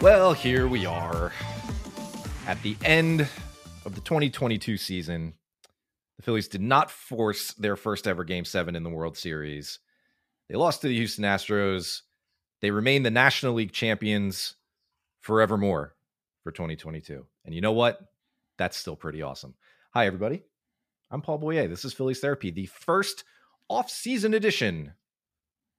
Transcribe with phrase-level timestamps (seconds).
[0.00, 1.30] Well, here we are
[2.46, 3.28] at the end
[3.84, 5.34] of the 2022 season.
[6.16, 9.78] The Phillies did not force their first ever game seven in the World Series.
[10.48, 12.00] They lost to the Houston Astros.
[12.62, 14.56] They remain the National League champions
[15.20, 15.94] forevermore
[16.42, 17.24] for 2022.
[17.44, 18.00] And you know what?
[18.58, 19.54] That's still pretty awesome.
[19.92, 20.42] Hi, everybody.
[21.10, 21.68] I'm Paul Boyer.
[21.68, 23.24] This is Phillies Therapy, the first
[23.68, 24.92] off-season edition.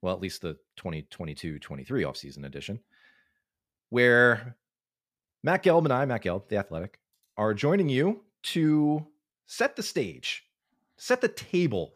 [0.01, 2.79] Well, at least the 2022-23 off-season edition
[3.89, 4.55] where
[5.43, 6.99] Matt Gelb and I, Matt Gelb, the athletic,
[7.37, 9.05] are joining you to
[9.47, 10.45] set the stage,
[10.97, 11.95] set the table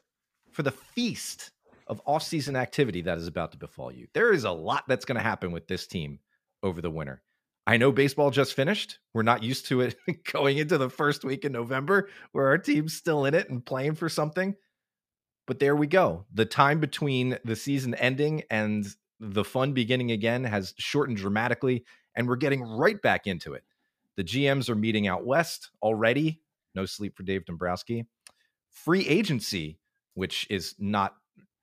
[0.51, 1.51] for the feast
[1.87, 4.07] of off-season activity that is about to befall you.
[4.13, 6.19] There is a lot that's going to happen with this team
[6.63, 7.21] over the winter.
[7.67, 8.99] I know baseball just finished.
[9.13, 9.95] We're not used to it
[10.31, 13.95] going into the first week in November where our team's still in it and playing
[13.95, 14.55] for something.
[15.47, 16.25] But there we go.
[16.33, 18.85] The time between the season ending and
[19.19, 21.85] the fun beginning again has shortened dramatically,
[22.15, 23.63] and we're getting right back into it.
[24.17, 26.41] The GMs are meeting out west already.
[26.73, 28.05] No sleep for Dave Dombrowski.
[28.69, 29.79] Free agency,
[30.13, 31.15] which is not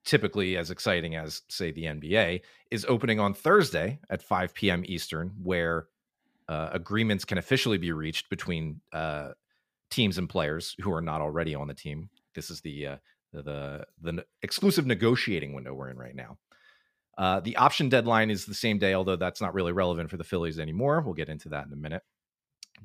[0.05, 4.83] typically as exciting as, say, the NBA, is opening on Thursday at 5 p.m.
[4.85, 5.87] Eastern, where
[6.53, 9.29] uh, agreements can officially be reached between uh,
[9.89, 12.09] teams and players who are not already on the team.
[12.35, 12.97] This is the uh,
[13.31, 16.37] the the exclusive negotiating window we're in right now.
[17.17, 20.23] Uh, the option deadline is the same day, although that's not really relevant for the
[20.23, 21.01] Phillies anymore.
[21.01, 22.03] We'll get into that in a minute.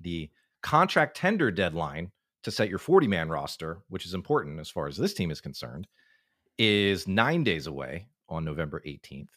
[0.01, 0.31] The
[0.63, 2.11] contract tender deadline
[2.45, 5.43] to set your 40 man roster, which is important as far as this team is
[5.43, 5.87] concerned,
[6.59, 9.29] is nine days away on November 18th.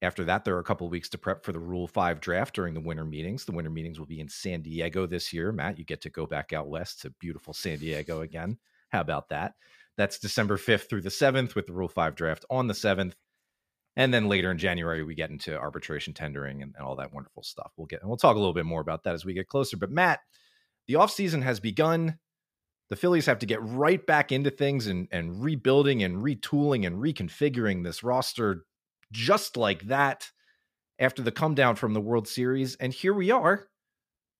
[0.00, 2.74] After that, there are a couple weeks to prep for the Rule 5 draft during
[2.74, 3.44] the winter meetings.
[3.44, 5.50] The winter meetings will be in San Diego this year.
[5.50, 8.58] Matt, you get to go back out west to beautiful San Diego again.
[8.90, 9.54] How about that?
[9.96, 13.14] That's December 5th through the 7th with the Rule 5 draft on the 7th.
[13.96, 17.42] And then later in January, we get into arbitration tendering and, and all that wonderful
[17.42, 17.72] stuff.
[17.76, 19.76] We'll get and we'll talk a little bit more about that as we get closer.
[19.76, 20.20] But Matt,
[20.86, 22.18] the offseason has begun.
[22.90, 27.02] The Phillies have to get right back into things and, and rebuilding and retooling and
[27.02, 28.64] reconfiguring this roster
[29.12, 30.30] just like that
[30.98, 32.76] after the come down from the World Series.
[32.76, 33.68] And here we are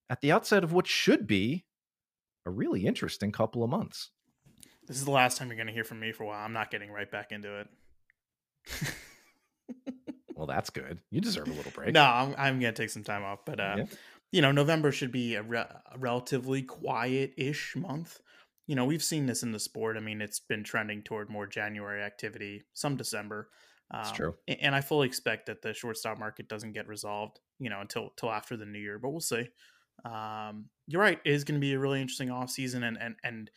[0.09, 1.65] at the outset of what should be
[2.45, 4.11] a really interesting couple of months.
[4.87, 6.43] This is the last time you're going to hear from me for a while.
[6.43, 7.67] I'm not getting right back into it.
[10.35, 10.99] well, that's good.
[11.11, 11.93] You deserve a little break.
[11.93, 13.85] no, I'm, I'm going to take some time off, but uh, yeah.
[14.31, 18.19] you know, November should be a, re- a relatively quiet-ish month.
[18.65, 19.95] You know, we've seen this in the sport.
[19.95, 23.49] I mean, it's been trending toward more January activity, some December.
[23.91, 24.35] That's um, true.
[24.47, 28.31] And I fully expect that the shortstop market doesn't get resolved, you know, until until
[28.31, 28.99] after the new year.
[28.99, 29.49] But we'll see.
[30.05, 31.19] Um, you're right.
[31.25, 33.51] It is going to be a really interesting off season, and and and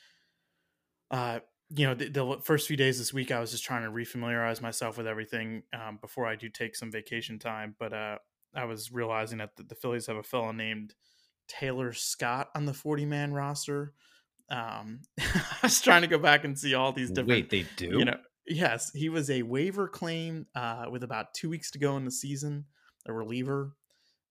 [1.11, 1.41] uh,
[1.75, 4.61] you know, the, the, first few days this week, I was just trying to refamiliarize
[4.61, 7.75] myself with everything um, before I do take some vacation time.
[7.79, 8.19] But uh,
[8.55, 10.95] I was realizing that the, the, Phillies have a fellow named
[11.49, 13.95] Taylor Scott on the 40 man roster.
[14.51, 17.29] Um, I was trying to go back and see all these different.
[17.29, 17.99] Wait, they do?
[17.99, 21.97] You know, yes, he was a waiver claim uh, with about two weeks to go
[21.97, 22.67] in the season,
[23.07, 23.75] a reliever.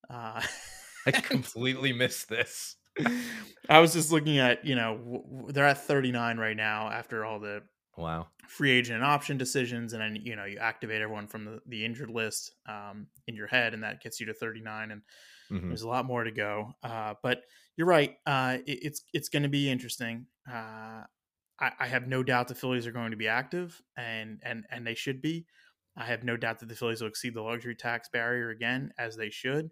[0.10, 0.42] Uh,
[1.06, 2.76] I completely missed this.
[3.70, 7.62] I was just looking at, you know, they're at 39 right now after all the
[7.98, 11.60] wow free agent and option decisions, and then you know you activate everyone from the,
[11.68, 15.02] the injured list um, in your head, and that gets you to 39, and
[15.50, 15.68] mm-hmm.
[15.70, 16.74] there's a lot more to go.
[16.84, 17.44] Uh, but
[17.78, 20.26] you're right, uh, it, it's it's going to be interesting.
[20.52, 21.04] Uh,
[21.62, 24.86] I, I have no doubt the Phillies are going to be active, and and and
[24.86, 25.46] they should be.
[25.96, 29.16] I have no doubt that the Phillies will exceed the luxury tax barrier again, as
[29.16, 29.70] they should.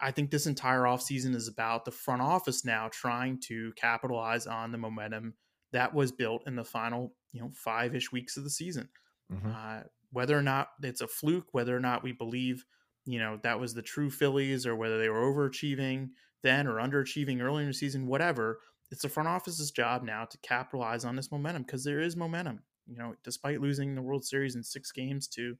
[0.00, 4.72] I think this entire offseason is about the front office now trying to capitalize on
[4.72, 5.34] the momentum
[5.72, 8.88] that was built in the final, you know, five ish weeks of the season.
[9.32, 9.50] Mm-hmm.
[9.50, 12.64] Uh, whether or not it's a fluke, whether or not we believe,
[13.06, 16.10] you know, that was the true Phillies or whether they were overachieving
[16.42, 18.58] then or underachieving earlier in the season, whatever,
[18.92, 22.62] it's the front office's job now to capitalize on this momentum because there is momentum.
[22.86, 25.56] You know, despite losing the World Series in six games to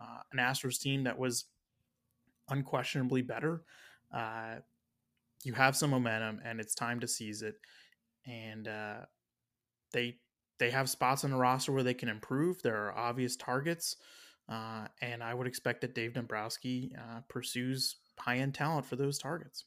[0.00, 1.44] uh, an Astros team that was
[2.48, 3.62] unquestionably better.
[4.12, 4.56] Uh,
[5.44, 7.56] you have some momentum, and it's time to seize it.
[8.26, 9.00] And uh,
[9.92, 10.16] they
[10.58, 12.62] they have spots on the roster where they can improve.
[12.62, 13.96] There are obvious targets,
[14.48, 19.18] uh, and I would expect that Dave Dombrowski uh, pursues high end talent for those
[19.18, 19.64] targets.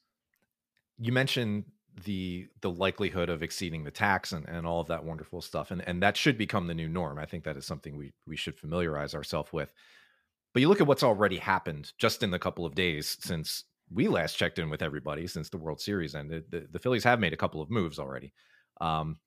[1.00, 1.66] You mentioned
[2.06, 5.88] the the likelihood of exceeding the tax and, and all of that wonderful stuff and
[5.88, 8.58] and that should become the new norm i think that is something we we should
[8.58, 9.72] familiarize ourselves with
[10.54, 14.08] but you look at what's already happened just in the couple of days since we
[14.08, 17.34] last checked in with everybody since the World Series ended, the, the Phillies have made
[17.34, 18.34] a couple of moves already.
[18.82, 19.18] Um,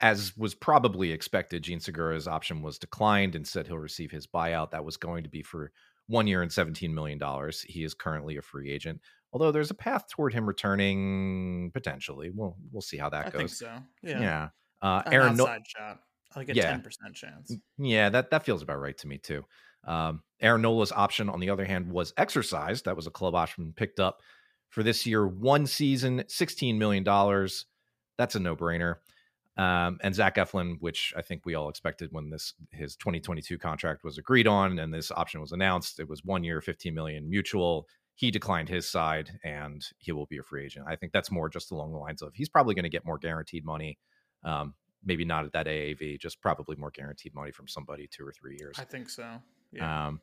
[0.00, 4.70] as was probably expected, Jean Segura's option was declined and said he'll receive his buyout.
[4.70, 5.72] That was going to be for
[6.06, 7.20] one year and $17 million.
[7.66, 9.00] He is currently a free agent,
[9.36, 12.30] although there's a path toward him returning potentially.
[12.34, 13.34] We'll, we'll see how that goes.
[13.34, 13.58] I goes.
[13.58, 13.82] think so.
[14.02, 14.20] Yeah.
[14.20, 14.48] Yeah.
[14.80, 16.00] Uh, An Aaron, no- outside shot.
[16.34, 16.74] Like a Yeah.
[16.74, 17.52] 10% chance.
[17.76, 19.44] yeah, that, that feels about right to me too.
[19.84, 22.86] Um, Aaron Nola's option, on the other hand, was exercised.
[22.86, 24.22] That was a club option picked up
[24.70, 27.04] for this year, one season, $16 million.
[27.04, 28.96] That's a no brainer.
[29.58, 34.04] Um, and Zach Eflin, which I think we all expected when this his 2022 contract
[34.04, 37.86] was agreed on and this option was announced, it was one year, 15 million mutual.
[38.16, 40.86] He declined his side and he will be a free agent.
[40.88, 43.18] I think that's more just along the lines of he's probably going to get more
[43.18, 43.98] guaranteed money.
[44.42, 44.74] Um,
[45.04, 48.56] maybe not at that AAV, just probably more guaranteed money from somebody two or three
[48.58, 49.42] years I think so.
[49.72, 50.08] Yeah.
[50.08, 50.20] um,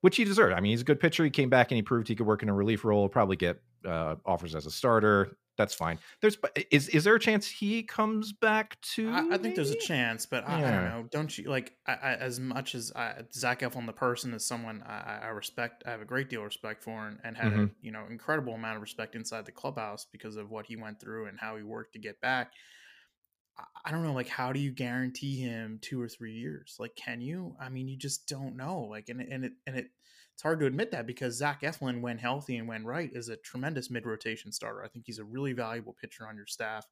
[0.00, 0.54] which he deserved.
[0.54, 1.24] I mean, he's a good pitcher.
[1.24, 3.08] He came back and he proved he could work in a relief role.
[3.08, 5.36] Probably get uh, offers as a starter.
[5.56, 5.98] That's fine.
[6.20, 6.36] There's
[6.70, 9.08] is is there a chance he comes back to?
[9.10, 11.08] I, I think there's a chance, but I, I don't know.
[11.10, 14.82] Don't you like I, I, as much as I, Zach Eflin, the person, is someone
[14.82, 15.82] I, respect.
[15.86, 17.70] I have a great deal of respect for, and, and had a Mhm.
[17.80, 21.26] you know incredible amount of respect inside the clubhouse because of what he went through
[21.26, 22.52] and how he worked to get back.
[23.84, 26.76] I- don't know, like how do you guarantee him two or three years?
[26.78, 27.56] Like, can you?
[27.58, 28.80] I mean, you just don't know.
[28.82, 29.90] Like, and it- and it and it
[30.36, 33.38] it's hard to admit that because Zach Eflin, when healthy and when right, is a
[33.38, 34.84] tremendous mid rotation starter.
[34.84, 36.86] I think he's a really valuable pitcher on your staff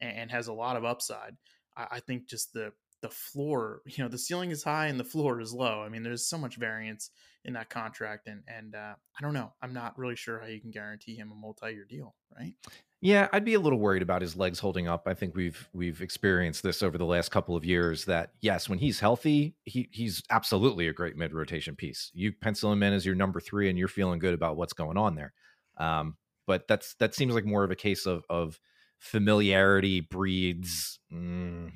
[0.00, 1.36] and, has a lot of upside.
[1.76, 5.40] I think just the the floor, you know, the ceiling is high and the floor
[5.40, 5.82] is low.
[5.82, 7.10] I mean, there's so much variance
[7.44, 9.52] in that contract, and and uh, I don't know.
[9.62, 12.54] I'm not really sure how you can guarantee him a multi year deal, right?
[13.00, 15.06] Yeah, I'd be a little worried about his legs holding up.
[15.06, 18.04] I think we've we've experienced this over the last couple of years.
[18.06, 22.10] That yes, when he's healthy, he he's absolutely a great mid rotation piece.
[22.12, 24.98] You pencil him in as your number three, and you're feeling good about what's going
[24.98, 25.32] on there.
[25.76, 26.16] Um,
[26.46, 28.58] but that's that seems like more of a case of of
[28.98, 30.98] familiarity breeds.
[31.12, 31.70] mm,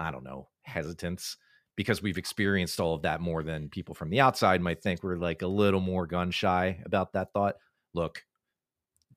[0.00, 1.36] I don't know hesitance
[1.76, 5.02] because we've experienced all of that more than people from the outside might think.
[5.02, 7.56] We're like a little more gun shy about that thought.
[7.94, 8.24] Look,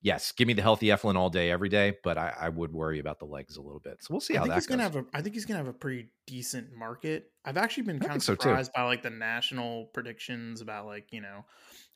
[0.01, 2.99] yes, give me the healthy Eflin all day, every day, but I, I would worry
[2.99, 3.97] about the legs a little bit.
[4.01, 4.77] So we'll see I how think that he's goes.
[4.77, 5.05] gonna have a.
[5.13, 7.31] I think he's gonna have a pretty decent market.
[7.45, 10.85] I've actually been I kind of think so, surprised by like the national predictions about
[10.85, 11.45] like you know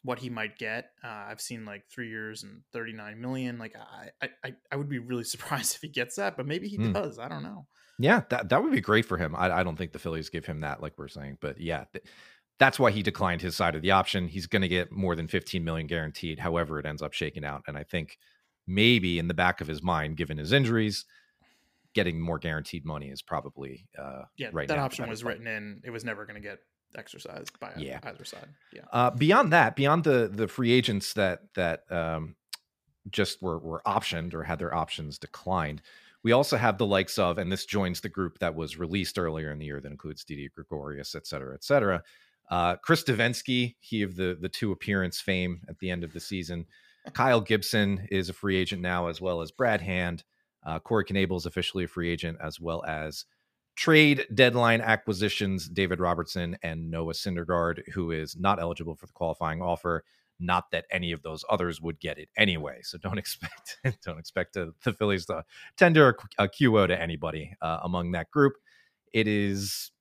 [0.03, 0.91] what he might get.
[1.03, 3.57] Uh, I've seen like three years and thirty nine million.
[3.57, 6.77] Like I, I, I- would be really surprised if he gets that, but maybe he
[6.77, 6.93] Hmm.
[6.93, 7.19] does.
[7.19, 7.67] I don't know.
[7.99, 9.35] Yeah, that that would be great for him.
[9.35, 12.05] I, I don't think the Phillies give him that, like we're saying, but yeah, th-
[12.59, 14.27] that's why he declined his side of the option.
[14.27, 17.63] He's going to get more than 15 million guaranteed, however it ends up shaking out.
[17.67, 18.17] And I think
[18.67, 21.05] maybe in the back of his mind, given his injuries,
[21.93, 24.67] getting more guaranteed money is probably uh, Yeah, right.
[24.67, 25.81] that option was written in.
[25.83, 26.59] It was never going to get
[26.97, 27.99] exercised by Yeah.
[28.03, 28.49] either side.
[28.73, 28.81] Yeah.
[28.91, 32.35] Uh, beyond that, beyond the the free agents that that um,
[33.09, 35.81] just were were optioned or had their options declined,
[36.23, 39.51] we also have the likes of, and this joins the group that was released earlier
[39.51, 42.03] in the year that includes Didi Gregorius, et cetera, et cetera.
[42.49, 46.19] Uh, Chris Devenski, he of the the two appearance fame at the end of the
[46.19, 46.65] season.
[47.13, 50.23] Kyle Gibson is a free agent now, as well as Brad Hand.
[50.65, 53.23] Uh, Corey Knebel is officially a free agent, as well as
[53.77, 59.61] trade deadline acquisitions David Robertson and Noah Syndergaard, who is not eligible for the qualifying
[59.61, 60.03] offer.
[60.39, 64.53] Not that any of those others would get it anyway, so don't expect don't expect
[64.55, 65.45] the, the Phillies to
[65.77, 68.53] tender a, a QO to anybody uh, among that group.
[69.13, 69.91] It is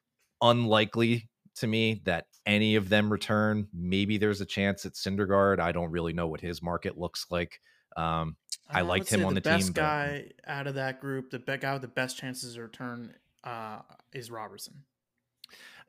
[0.42, 3.68] unlikely to me that any of them return.
[3.72, 5.58] Maybe there's a chance at Syndergaard.
[5.58, 7.60] I don't really know what his market looks like.
[7.96, 8.36] Um,
[8.68, 11.30] I Uh, liked him on the the best team, but- guy out of that group,
[11.30, 13.14] the guy with the best chances of return,
[13.46, 13.78] uh,
[14.12, 14.74] is Robertson.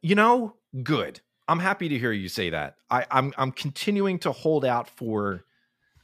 [0.01, 1.19] You know, good.
[1.47, 2.75] I'm happy to hear you say that.
[2.89, 5.43] I, I'm I'm continuing to hold out for.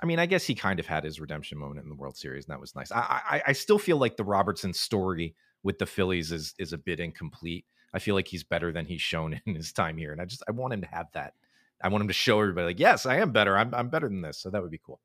[0.02, 2.46] I mean, I guess he kind of had his redemption moment in the World Series,
[2.46, 2.92] and that was nice.
[2.92, 6.78] I I, I still feel like the Robertson story with the Phillies is is a
[6.78, 7.66] bit incomplete.
[7.94, 10.44] I feel like he's better than he's shown in his time here, and I just
[10.48, 11.34] I want him to have that.
[11.82, 13.58] I want him to show everybody like, yes, I am better.
[13.58, 14.40] I'm I'm better than this.
[14.40, 15.00] So that would be cool.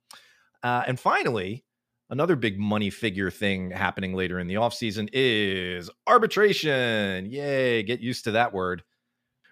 [0.63, 1.65] Uh, and finally,
[2.11, 7.27] another big money figure thing happening later in the offseason is arbitration.
[7.27, 8.83] Yay, get used to that word.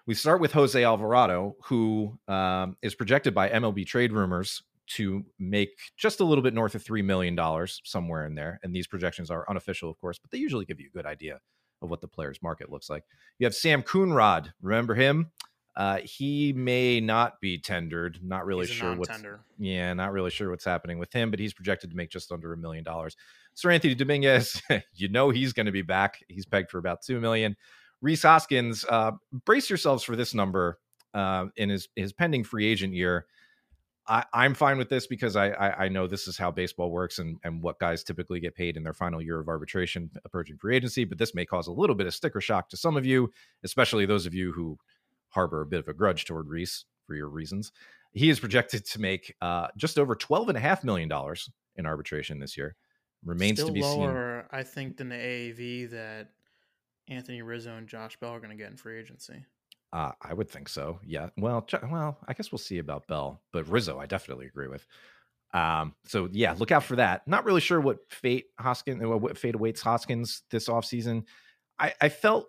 [0.05, 5.71] We start with Jose Alvarado, who um, is projected by MLB trade rumors to make
[5.97, 7.37] just a little bit north of $3 million,
[7.83, 8.59] somewhere in there.
[8.63, 11.39] And these projections are unofficial, of course, but they usually give you a good idea
[11.81, 13.03] of what the player's market looks like.
[13.37, 14.53] You have Sam Coonrod.
[14.61, 15.31] Remember him?
[15.77, 18.17] Uh, he may not be tendered.
[18.23, 19.23] Not really He's sure what's
[19.59, 22.51] yeah, not really sure what's happening with him, but he's projected to make just under
[22.51, 23.15] a million dollars.
[23.55, 24.59] Seranthony Dominguez,
[24.95, 26.17] you know he's going to be back.
[26.27, 27.55] He's pegged for about two million.
[28.01, 29.11] Rhys Hoskins, uh,
[29.45, 30.79] brace yourselves for this number
[31.13, 33.27] uh, in his his pending free agent year.
[34.09, 37.19] I, am fine with this because I, I, I know this is how baseball works
[37.19, 40.75] and and what guys typically get paid in their final year of arbitration approaching free
[40.75, 41.03] agency.
[41.05, 43.31] But this may cause a little bit of sticker shock to some of you,
[43.63, 44.79] especially those of you who
[45.29, 47.71] harbor a bit of a grudge toward Rhys for your reasons.
[48.13, 51.85] He is projected to make uh, just over twelve and a half million dollars in
[51.85, 52.75] arbitration this year.
[53.23, 54.59] Remains Still to be lower, seen.
[54.59, 56.29] I think, than the AAV that
[57.07, 59.45] Anthony Rizzo and Josh Bell are going to get in free agency.
[59.93, 60.99] Uh, I would think so.
[61.05, 61.29] Yeah.
[61.37, 64.85] Well, well, I guess we'll see about Bell, but Rizzo, I definitely agree with.
[65.53, 67.27] Um, so yeah, look out for that.
[67.27, 71.23] Not really sure what fate Hoskins, uh, what fate awaits Hoskins this offseason.
[71.79, 72.47] I, I felt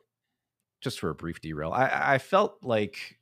[0.81, 3.19] just for a brief derail, I, I felt like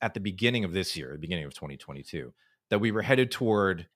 [0.00, 2.32] at the beginning of this year, the beginning of 2022,
[2.70, 3.86] that we were headed toward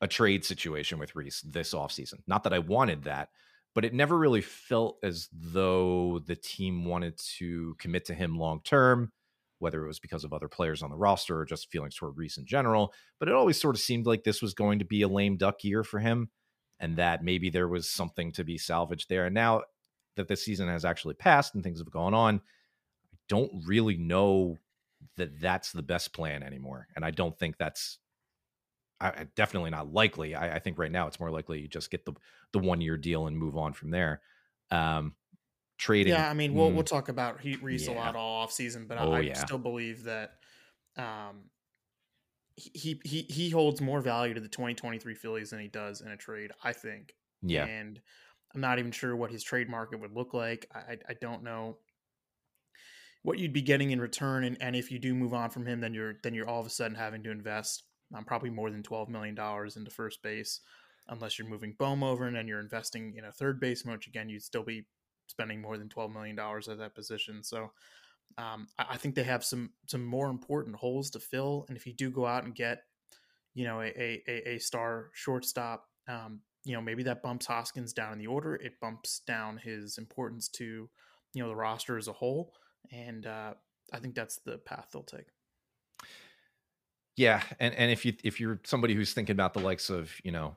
[0.00, 2.20] a trade situation with Rhys this offseason.
[2.26, 3.30] Not that I wanted that,
[3.74, 8.60] but it never really felt as though the team wanted to commit to him long
[8.62, 9.12] term,
[9.58, 12.36] whether it was because of other players on the roster or just feelings toward Rhys
[12.36, 12.92] in general.
[13.18, 15.64] But it always sort of seemed like this was going to be a lame duck
[15.64, 16.30] year for him
[16.78, 19.26] and that maybe there was something to be salvaged there.
[19.26, 19.62] And now
[20.16, 22.40] that this season has actually passed and things have gone on,
[23.12, 24.58] I don't really know
[25.16, 26.88] that that's the best plan anymore.
[26.96, 27.98] And I don't think that's
[29.00, 30.34] I, definitely not likely.
[30.34, 32.14] I, I, think right now it's more likely you just get the
[32.52, 34.22] the one year deal and move on from there.
[34.70, 35.14] Um,
[35.78, 36.14] trading.
[36.14, 37.92] Yeah, I mean, we'll mm, we'll talk about Heat Rhys yeah.
[37.92, 39.34] a lot all off season, but oh, I, I yeah.
[39.34, 40.36] still believe that
[40.96, 41.50] um,
[42.54, 46.16] he he he holds more value to the 2023 Phillies than he does in a
[46.16, 46.52] trade.
[46.64, 47.14] I think.
[47.42, 48.00] Yeah, and
[48.54, 50.68] I'm not even sure what his trade market would look like.
[50.74, 51.78] I I don't know
[53.22, 55.80] what you'd be getting in return, and, and if you do move on from him,
[55.80, 57.84] then you're then you're all of a sudden having to invest
[58.14, 59.36] um, probably more than $12 million
[59.76, 60.60] into first base,
[61.08, 64.28] unless you're moving Bohm over and then you're investing in a third baseman, which again,
[64.28, 64.86] you'd still be
[65.28, 67.42] spending more than $12 million at that position.
[67.42, 67.72] So
[68.38, 71.64] um, I, I, think they have some, some more important holes to fill.
[71.68, 72.82] And if you do go out and get,
[73.54, 78.12] you know, a, a, a star shortstop, um, you know, maybe that bumps Hoskins down
[78.12, 78.56] in the order.
[78.56, 80.90] It bumps down his importance to,
[81.32, 82.52] you know, the roster as a whole.
[82.92, 83.54] And uh,
[83.92, 85.26] I think that's the path they'll take.
[87.16, 90.32] Yeah, and and if you if you're somebody who's thinking about the likes of you
[90.32, 90.56] know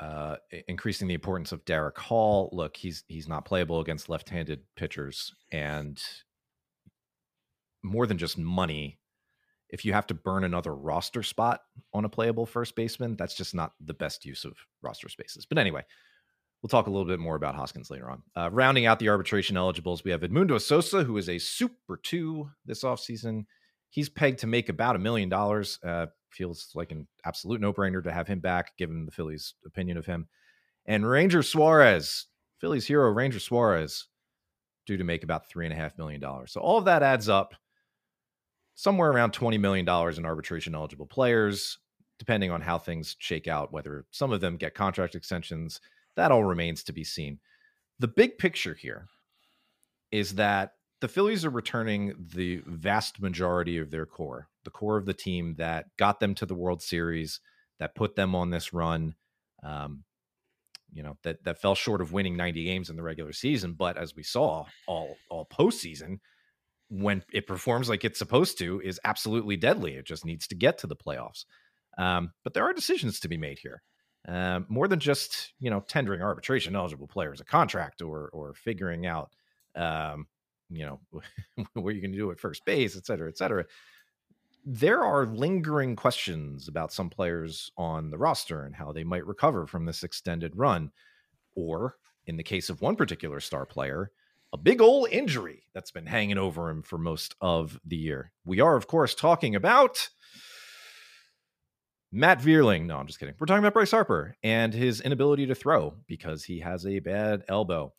[0.00, 5.32] uh, increasing the importance of Darick Hall, look, he's he's not playable against left-handed pitchers,
[5.52, 6.02] and
[7.84, 8.98] more than just money.
[9.72, 11.62] If you have to burn another roster spot
[11.92, 14.52] on a playable first baseman, that's just not the best use of
[14.82, 15.46] roster spaces.
[15.46, 15.82] But anyway,
[16.62, 18.22] we'll talk a little bit more about Hoskins later on.
[18.36, 22.50] Uh, rounding out the arbitration eligibles, we have Edmundo Sosa, who is a Super Two
[22.66, 23.44] this offseason
[23.92, 25.78] he's pegged to make about a million dollars.
[25.84, 29.98] Uh, feels like an absolute no brainer to have him back, given the Phillies' opinion
[29.98, 30.26] of him.
[30.86, 32.26] And Ranger Suarez,
[32.58, 34.08] Phillies hero Ranger Suarez,
[34.86, 36.52] due to make about three and a half million dollars.
[36.52, 37.54] So all of that adds up
[38.74, 41.78] somewhere around $20 million in arbitration eligible players,
[42.18, 45.80] depending on how things shake out, whether some of them get contract extensions.
[46.16, 47.38] That all remains to be seen.
[47.98, 49.06] The big picture here
[50.10, 55.06] is that the Phillies are returning the vast majority of their core, the core of
[55.06, 57.40] the team that got them to the World Series,
[57.80, 59.14] that put them on this run.
[59.64, 60.04] Um,
[60.92, 63.96] you know that that fell short of winning 90 games in the regular season, but
[63.96, 66.18] as we saw all all postseason,
[66.92, 69.94] when it performs like it's supposed to, is absolutely deadly.
[69.94, 71.44] It just needs to get to the playoffs.
[71.98, 73.82] Um, but there are decisions to be made here.
[74.28, 79.04] Uh, more than just you know tendering arbitration eligible players a contract or or figuring
[79.04, 79.32] out
[79.74, 80.26] um,
[80.72, 81.00] you know,
[81.74, 83.64] what you're you going to do at first base, et cetera, et cetera.
[84.64, 89.66] There are lingering questions about some players on the roster and how they might recover
[89.66, 90.92] from this extended run.
[91.54, 91.96] Or,
[92.26, 94.10] in the case of one particular star player,
[94.52, 98.32] a big old injury that's been hanging over him for most of the year.
[98.44, 100.08] We are, of course, talking about
[102.12, 102.86] Matt Vierling.
[102.86, 103.34] No, I'm just kidding.
[103.38, 107.42] We're talking about Bryce Harper and his inability to throw because he has a bad
[107.48, 107.94] elbow.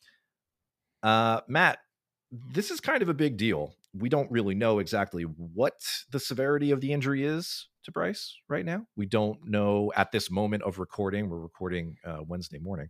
[1.02, 1.78] Uh, Matt,
[2.30, 3.74] this is kind of a big deal.
[3.92, 5.74] We don't really know exactly what
[6.10, 8.86] the severity of the injury is to Bryce right now.
[8.96, 11.28] We don't know at this moment of recording.
[11.28, 12.88] We're recording uh, Wednesday morning.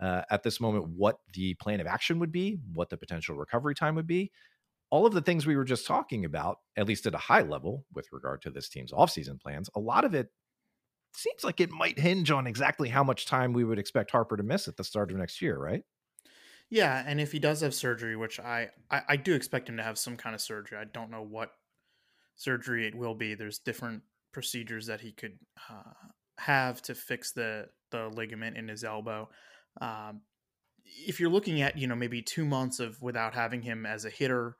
[0.00, 3.74] Uh, at this moment, what the plan of action would be, what the potential recovery
[3.74, 4.32] time would be.
[4.90, 7.84] All of the things we were just talking about, at least at a high level
[7.94, 10.30] with regard to this team's offseason plans, a lot of it
[11.14, 14.42] seems like it might hinge on exactly how much time we would expect Harper to
[14.42, 15.84] miss at the start of next year, right?
[16.70, 19.82] Yeah, and if he does have surgery, which I, I, I do expect him to
[19.82, 20.78] have some kind of surgery.
[20.78, 21.50] I don't know what
[22.36, 23.34] surgery it will be.
[23.34, 24.02] There's different
[24.32, 25.38] procedures that he could
[25.68, 29.28] uh, have to fix the the ligament in his elbow.
[29.80, 30.22] Um,
[31.06, 34.10] if you're looking at you know maybe two months of without having him as a
[34.10, 34.56] hitter,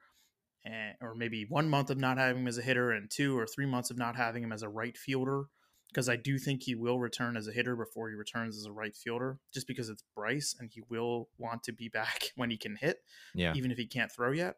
[0.64, 3.46] and, or maybe one month of not having him as a hitter, and two or
[3.46, 5.46] three months of not having him as a right fielder,
[5.88, 8.72] because I do think he will return as a hitter before he returns as a
[8.72, 12.56] right fielder, just because it's Bryce and he will want to be back when he
[12.56, 12.98] can hit,
[13.34, 13.52] yeah.
[13.54, 14.56] even if he can't throw yet.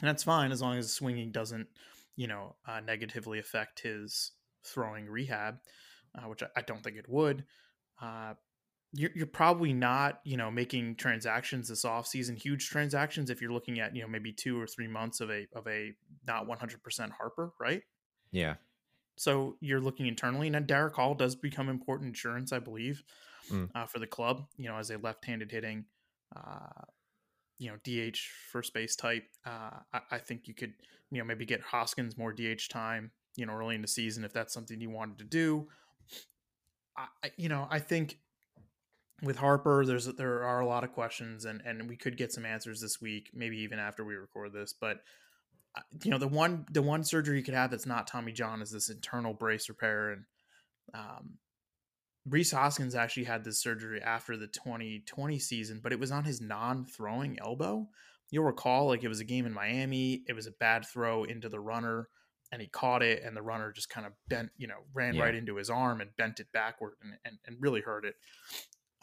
[0.00, 1.68] And that's fine as long as swinging doesn't,
[2.16, 4.32] you know, uh, negatively affect his
[4.64, 5.58] throwing rehab,
[6.16, 7.44] uh, which I, I, don't think it would.
[8.00, 8.34] Uh,
[8.96, 13.80] you're, you're probably not, you know, making transactions this offseason, huge transactions, if you're looking
[13.80, 15.92] at, you know, maybe two or three months of a of a
[16.26, 17.82] not 100% Harper, right?
[18.30, 18.54] Yeah.
[19.16, 23.02] So you're looking internally, and then Darick Hall does become important insurance, I believe,
[23.50, 23.68] mm.
[23.74, 24.46] uh, for the club.
[24.56, 25.86] You know, as a left-handed hitting,
[26.34, 26.84] uh,
[27.58, 28.18] you know, DH
[28.50, 29.24] first base type.
[29.44, 30.72] Uh, I, I, think you could,
[31.10, 33.10] you know, maybe get Hoskins more DH time.
[33.36, 35.68] You know, early in the season if that's something you wanted to do.
[36.96, 38.18] I, you know, I think
[39.24, 42.44] with Harper, there's there are a lot of questions, and and we could get some
[42.44, 44.72] answers this week, maybe even after we record this.
[44.72, 44.98] But
[46.02, 48.70] you know the one the one surgery you could have that's not Tommy John is
[48.70, 50.24] this internal brace repair and
[50.94, 51.38] um
[52.26, 56.40] Rhys Hoskins actually had this surgery after the 2020 season, but it was on his
[56.40, 57.86] non-throwing elbow.
[58.30, 61.50] You'll recall like it was a game in Miami, it was a bad throw into
[61.50, 62.08] the runner
[62.50, 65.24] and he caught it and the runner just kind of bent, you know, ran yeah.
[65.24, 68.14] right into his arm and bent it backward and, and, and really hurt it.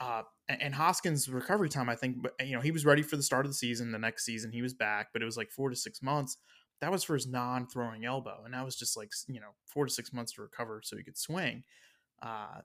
[0.02, 3.46] Uh, and, Hoskins' recovery time, I think, you know, he was ready for the start
[3.46, 3.92] of the season.
[3.92, 6.38] The next season, he was back, but it was like four to six months
[6.82, 9.92] that was for his non-throwing elbow, and that was just like you know four to
[9.92, 11.64] six months to recover so he could swing,
[12.22, 12.62] uh,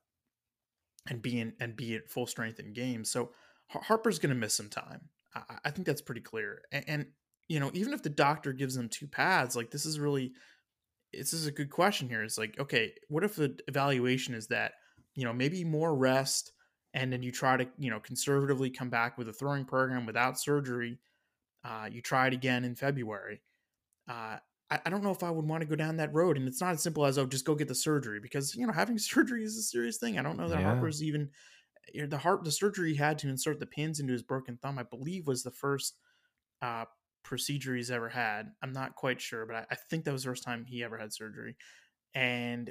[1.09, 3.11] and be in and be at full strength in games.
[3.11, 3.31] So
[3.69, 5.09] Harper's going to miss some time.
[5.35, 6.63] I, I, think that's pretty clear.
[6.73, 7.07] And, and
[7.49, 10.33] you know, even if the doctor gives him two pads, like this is really,
[11.13, 12.23] this is a good question here.
[12.23, 14.73] It's like, okay, what if the evaluation is that
[15.15, 16.53] you know maybe more rest,
[16.97, 20.41] and then you try to you know conservatively come back with a throwing program without
[20.41, 20.99] surgery.
[21.65, 23.41] Uh, you try it again in February
[24.09, 24.37] uh,
[24.71, 26.37] I, I, don't know if I would want to go down that road.
[26.37, 28.73] And it's not as simple as, oh, just go get the surgery because, you know,
[28.73, 30.19] having surgery is a serious thing.
[30.19, 30.73] I don't know that yeah.
[30.73, 31.31] Harper's even
[32.09, 34.83] the heart, the surgery he had to insert the pins into his broken thumb, I
[34.83, 35.99] believe was the first
[36.63, 36.85] uh,
[37.23, 38.51] procedure he's ever had.
[38.63, 40.99] I'm not quite sure, but I, I think that was the first time he ever
[40.99, 41.57] had surgery.
[42.15, 42.71] And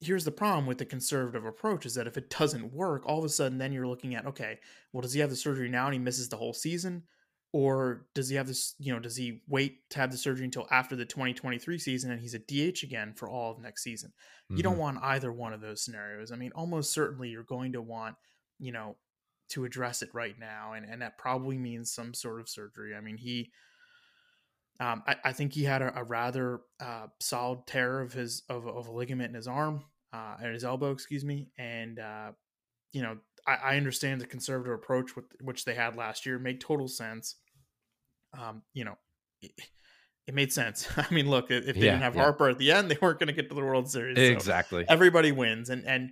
[0.00, 3.24] here's the problem with the conservative approach is that if it doesn't work, all of
[3.24, 4.58] a sudden then you're looking at, okay,
[4.92, 7.02] well, does he have the surgery now and he misses the whole season?
[7.52, 10.66] or does he have this you know does he wait to have the surgery until
[10.70, 14.56] after the 2023 season and he's a DH again for all of next season mm-hmm.
[14.56, 14.82] you don't mm-hmm.
[14.82, 18.16] want either one of those scenarios i mean almost certainly you're going to want
[18.58, 18.96] you know
[19.48, 23.00] to address it right now and and that probably means some sort of surgery i
[23.00, 23.50] mean he
[24.80, 28.66] um, I, I, think he had a, a rather uh, solid tear of his of,
[28.66, 32.32] of, a ligament in his arm uh, at his elbow, excuse me, and uh,
[32.92, 36.60] you know I, I, understand the conservative approach with which they had last year made
[36.60, 37.36] total sense
[38.38, 38.96] um, you know,
[39.40, 39.52] it,
[40.26, 40.88] it, made sense.
[40.96, 42.22] I mean, look, if they yeah, didn't have yeah.
[42.22, 44.18] Harper at the end, they weren't going to get to the World Series.
[44.18, 44.82] Exactly.
[44.82, 46.10] So everybody wins, and and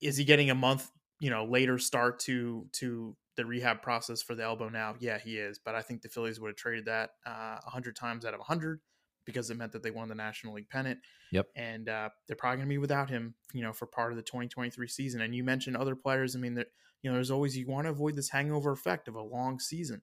[0.00, 4.34] is he getting a month, you know, later start to to the rehab process for
[4.34, 4.94] the elbow now?
[4.98, 5.58] Yeah, he is.
[5.58, 8.34] But I think the Phillies would have traded that uh, a uh, hundred times out
[8.34, 8.80] of a hundred
[9.24, 10.98] because it meant that they won the National League pennant.
[11.32, 11.48] Yep.
[11.56, 14.22] And uh, they're probably going to be without him, you know, for part of the
[14.22, 15.20] 2023 season.
[15.20, 16.36] And you mentioned other players.
[16.36, 16.62] I mean,
[17.02, 20.02] you know, there's always you want to avoid this hangover effect of a long season.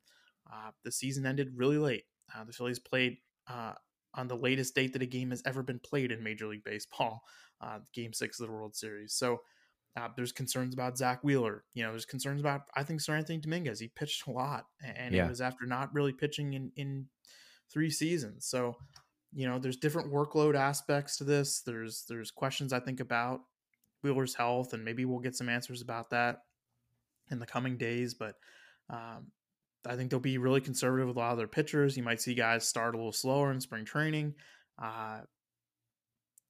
[0.51, 2.05] Uh, the season ended really late.
[2.35, 3.17] Uh, the Phillies played
[3.47, 3.73] uh,
[4.13, 7.21] on the latest date that a game has ever been played in Major League Baseball,
[7.61, 9.13] uh, Game Six of the World Series.
[9.13, 9.41] So
[9.97, 11.63] uh, there's concerns about Zack Wheeler.
[11.73, 13.79] You know, there's concerns about I think Seranthony Dominguez.
[13.79, 15.25] He pitched a lot, and yeah.
[15.25, 17.07] it was after not really pitching in in
[17.71, 18.45] three seasons.
[18.45, 18.77] So
[19.33, 21.61] you know, there's different workload aspects to this.
[21.61, 23.41] There's there's questions I think about
[24.01, 26.43] Wheeler's health, and maybe we'll get some answers about that
[27.29, 28.13] in the coming days.
[28.13, 28.35] But
[28.89, 29.27] um,
[29.85, 31.97] I think they'll be really conservative with a lot of their pitchers.
[31.97, 34.35] You might see guys start a little slower in spring training.
[34.81, 35.21] Uh,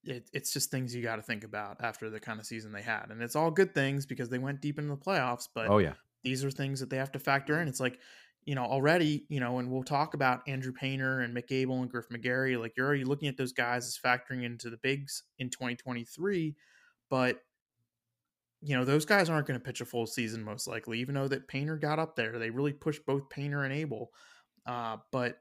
[0.03, 2.81] it, it's just things you got to think about after the kind of season they
[2.81, 5.47] had, and it's all good things because they went deep into the playoffs.
[5.53, 7.67] But oh yeah, these are things that they have to factor in.
[7.67, 7.99] It's like
[8.45, 11.89] you know already you know, and we'll talk about Andrew Painter and Mick Abel and
[11.89, 12.59] Griff McGarry.
[12.59, 16.55] Like you're already looking at those guys as factoring into the bigs in 2023,
[17.09, 17.39] but
[18.63, 21.27] you know, those guys aren't going to pitch a full season most likely, even though
[21.27, 22.37] that Painter got up there.
[22.37, 24.11] They really pushed both Painter and Abel.
[24.67, 25.39] Uh, but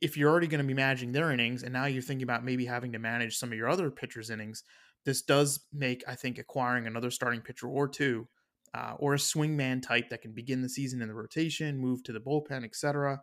[0.00, 2.64] if you're already going to be managing their innings and now you're thinking about maybe
[2.64, 4.62] having to manage some of your other pitchers' innings,
[5.04, 8.28] this does make, I think, acquiring another starting pitcher or two
[8.74, 12.12] uh, or a swingman type that can begin the season in the rotation, move to
[12.12, 13.20] the bullpen, etc.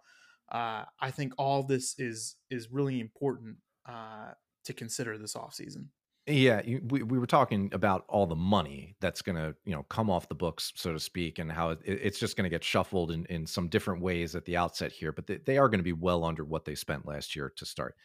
[0.52, 4.32] Uh, I think all this is is really important uh,
[4.66, 5.88] to consider this offseason.
[6.30, 10.10] Yeah, we, we were talking about all the money that's going to you know come
[10.10, 13.12] off the books, so to speak, and how it, it's just going to get shuffled
[13.12, 15.14] in, in some different ways at the outset here.
[15.14, 17.66] But they, they are going to be well under what they spent last year to
[17.66, 17.96] start.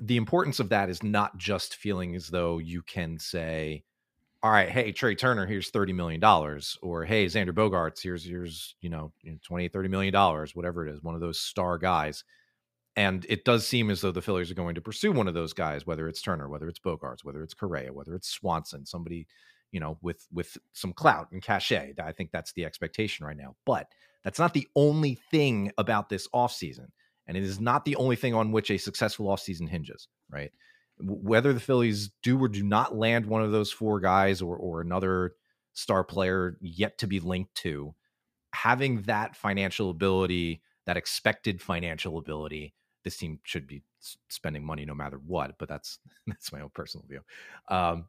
[0.00, 3.84] the importance of that is not just feeling as though you can say,
[4.42, 6.22] all right, hey, Trea Turner, here's $30 million.
[6.82, 9.12] Or hey, Xander Bogaerts, here's, here's, you know,
[9.44, 10.14] 20, $30 million,
[10.54, 12.24] whatever it is, one of those star guys.
[12.96, 15.52] And it does seem as though the Phillies are going to pursue one of those
[15.52, 19.26] guys, whether it's Turner, whether it's Bogaerts, whether it's Correa, whether it's Swanson, somebody,
[19.72, 21.94] you know, with with some clout and cachet.
[22.02, 23.56] I think that's the expectation right now.
[23.66, 23.88] But
[24.22, 26.88] that's not the only thing about this offseason.
[27.26, 30.52] And it is not the only thing on which a successful offseason hinges, right?
[31.00, 34.80] Whether the Phillies do or do not land one of those four guys or or
[34.80, 35.34] another
[35.72, 37.96] star player yet to be linked to,
[38.52, 42.72] having that financial ability, that expected financial ability
[43.04, 43.82] this team should be
[44.28, 47.20] spending money no matter what, but that's that's my own personal view.
[47.68, 48.06] Um,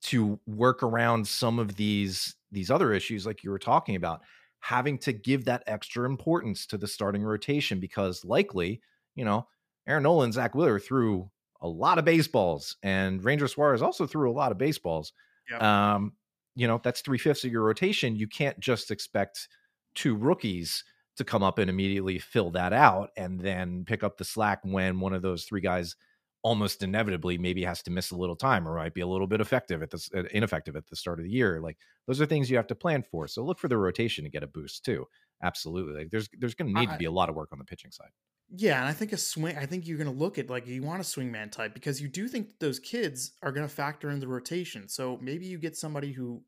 [0.00, 4.20] to work around some of these these other issues, like you were talking about,
[4.60, 8.80] having to give that extra importance to the starting rotation because likely,
[9.14, 9.46] you know,
[9.86, 14.32] Aaron Nola, Zack Wheeler threw a lot of baseballs, and Ranger Suarez also threw a
[14.32, 15.12] lot of baseballs.
[15.50, 15.62] Yep.
[15.62, 16.12] Um,
[16.54, 18.16] you know, that's three fifths of your rotation.
[18.16, 19.48] You can't just expect
[19.94, 20.84] two rookies
[21.18, 25.00] to come up and immediately fill that out and then pick up the slack when
[25.00, 25.94] one of those three guys
[26.42, 29.40] almost inevitably maybe has to miss a little time or might be a little bit
[29.40, 31.76] effective at this uh, ineffective at the start of the year like
[32.06, 33.26] those are things you have to plan for.
[33.26, 35.06] So look for the rotation to get a boost too.
[35.42, 37.58] Absolutely like there's there's going to need I, to be a lot of work on
[37.58, 38.10] the pitching side.
[38.50, 40.82] Yeah and i think a swing i think you're going to look at like you
[40.82, 44.20] want a swingman type because you do think those kids are going to factor in
[44.20, 44.88] the rotation.
[44.88, 46.42] So maybe you get somebody who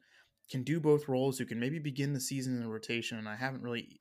[0.51, 3.37] can do both roles who can maybe begin the season in the rotation and i
[3.37, 4.01] haven't really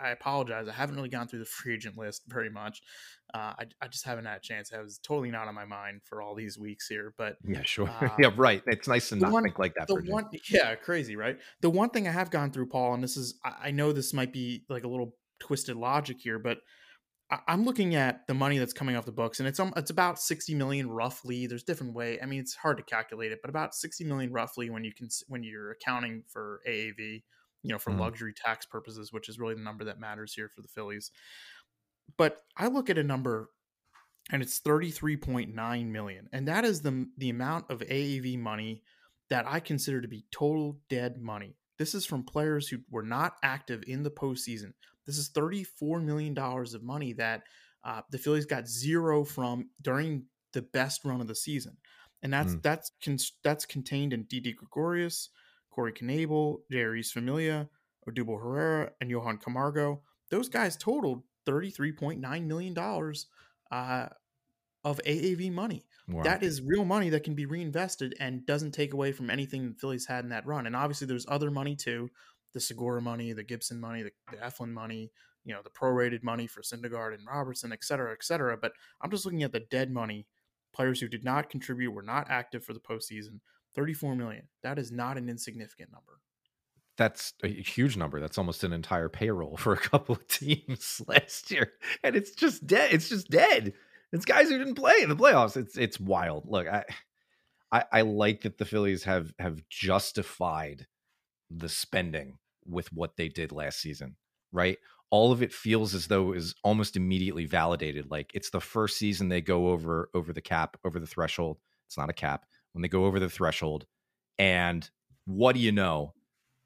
[0.00, 0.68] I, apologize.
[0.68, 2.80] I haven't really gone through the free agent list very much.
[3.34, 4.72] Uh, I, I just haven't had a chance.
[4.72, 7.14] I was totally not on my mind for all these weeks here.
[7.16, 7.88] But yeah, sure.
[8.00, 8.62] Uh, yeah, right.
[8.66, 9.88] It's nice to not one, think like that.
[9.88, 11.36] The one, yeah, crazy, right?
[11.62, 14.32] The one thing I have gone through, Paul, and this is, I know this might
[14.32, 16.58] be like a little twisted logic here, but
[17.46, 20.18] I'm looking at the money that's coming off the books, and it's um, it's about
[20.18, 21.46] 60 million roughly.
[21.46, 22.18] There's different way.
[22.22, 25.08] I mean, it's hard to calculate it, but about 60 million roughly when you can
[25.26, 27.22] when you're accounting for AAV
[27.62, 28.00] you know, for mm-hmm.
[28.00, 31.10] luxury tax purposes, which is really the number that matters here for the Phillies.
[32.16, 33.50] But I look at a number
[34.30, 36.28] and it's 33.9 million.
[36.32, 38.82] And that is the the amount of AAV money
[39.30, 41.56] that I consider to be total dead money.
[41.78, 44.72] This is from players who were not active in the postseason.
[45.06, 47.42] This is $34 million of money that
[47.84, 51.76] uh, the Phillies got zero from during the best run of the season.
[52.22, 52.62] And that's mm.
[52.62, 55.30] that's con- that's contained in Didi Gregorius,
[55.70, 57.68] Corey Knebel, Jeurys Familia,
[58.08, 60.02] Odubel Herrera, and Johan Camargo.
[60.30, 62.78] Those guys totaled $33.9 million
[63.70, 64.08] uh,
[64.84, 65.84] of AAV money.
[66.08, 66.22] Wow.
[66.22, 69.74] That is real money that can be reinvested and doesn't take away from anything the
[69.74, 70.66] Phillies had in that run.
[70.66, 72.10] And obviously, there's other money too
[72.54, 75.12] the Segura money, the Gibson money, the, the Eflin money,
[75.44, 78.56] you know, the prorated money for Syndergaard and Robertson, et cetera, et cetera.
[78.56, 80.26] But I'm just looking at the dead money,
[80.74, 83.40] players who did not contribute, were not active for the postseason.
[83.74, 84.48] 34 million.
[84.62, 86.20] That is not an insignificant number.
[86.96, 88.18] That's a huge number.
[88.20, 91.72] That's almost an entire payroll for a couple of teams last year.
[92.02, 92.92] And it's just dead.
[92.92, 93.72] It's just dead.
[94.12, 95.56] It's guys who didn't play in the playoffs.
[95.56, 96.44] It's it's wild.
[96.46, 96.84] Look, I
[97.70, 100.86] I, I like that the Phillies have have justified
[101.50, 104.16] the spending with what they did last season,
[104.52, 104.78] right?
[105.10, 108.10] All of it feels as though it was almost immediately validated.
[108.10, 111.58] Like it's the first season they go over over the cap, over the threshold.
[111.86, 113.86] It's not a cap when they go over the threshold.
[114.38, 114.88] And
[115.24, 116.14] what do you know?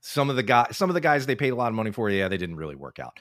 [0.01, 2.11] Some of the guys, some of the guys they paid a lot of money for,
[2.11, 3.21] yeah, they didn't really work out.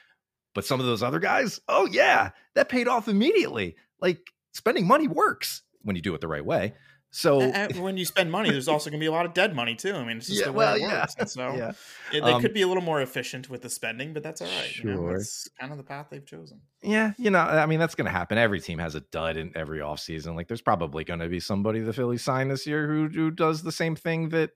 [0.54, 3.76] But some of those other guys, oh yeah, that paid off immediately.
[4.02, 4.20] Like
[4.54, 6.74] spending money works when you do it the right way.
[7.14, 9.54] So and when you spend money, there's also going to be a lot of dead
[9.54, 9.94] money too.
[9.94, 11.16] I mean, it's just yeah, the way well, it works.
[11.18, 11.22] Yeah.
[11.22, 11.72] And so yeah.
[12.14, 14.48] it, they um, could be a little more efficient with the spending, but that's all
[14.48, 14.66] right.
[14.70, 14.92] Sure.
[14.92, 16.62] You know, it's kind of the path they've chosen.
[16.82, 18.38] Yeah, you know, I mean, that's going to happen.
[18.38, 20.36] Every team has a dud in every offseason.
[20.36, 23.62] Like, there's probably going to be somebody the Phillies sign this year who who does
[23.62, 24.52] the same thing that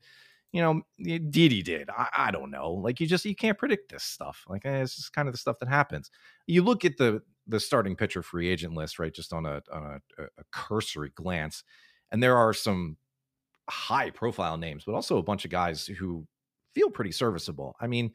[0.53, 1.89] you know Didi did.
[1.89, 2.71] I, I don't know.
[2.71, 4.45] Like, you just you can't predict this stuff.
[4.47, 6.09] Like, eh, it's just kind of the stuff that happens.
[6.47, 9.13] You look at the the starting pitcher free agent list, right?
[9.13, 11.65] Just on a on a, a cursory glance,
[12.11, 12.97] and there are some
[13.69, 16.25] high profile names, but also a bunch of guys who
[16.73, 17.75] feel pretty serviceable.
[17.79, 18.11] I mean,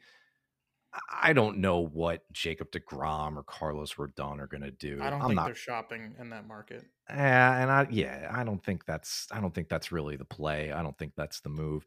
[1.09, 4.99] I don't know what Jacob DeGrom or Carlos Rodon are going to do.
[5.01, 6.83] I don't I'm think not, they're shopping in that market.
[7.09, 10.71] Yeah, and I yeah, I don't think that's I don't think that's really the play.
[10.71, 11.85] I don't think that's the move.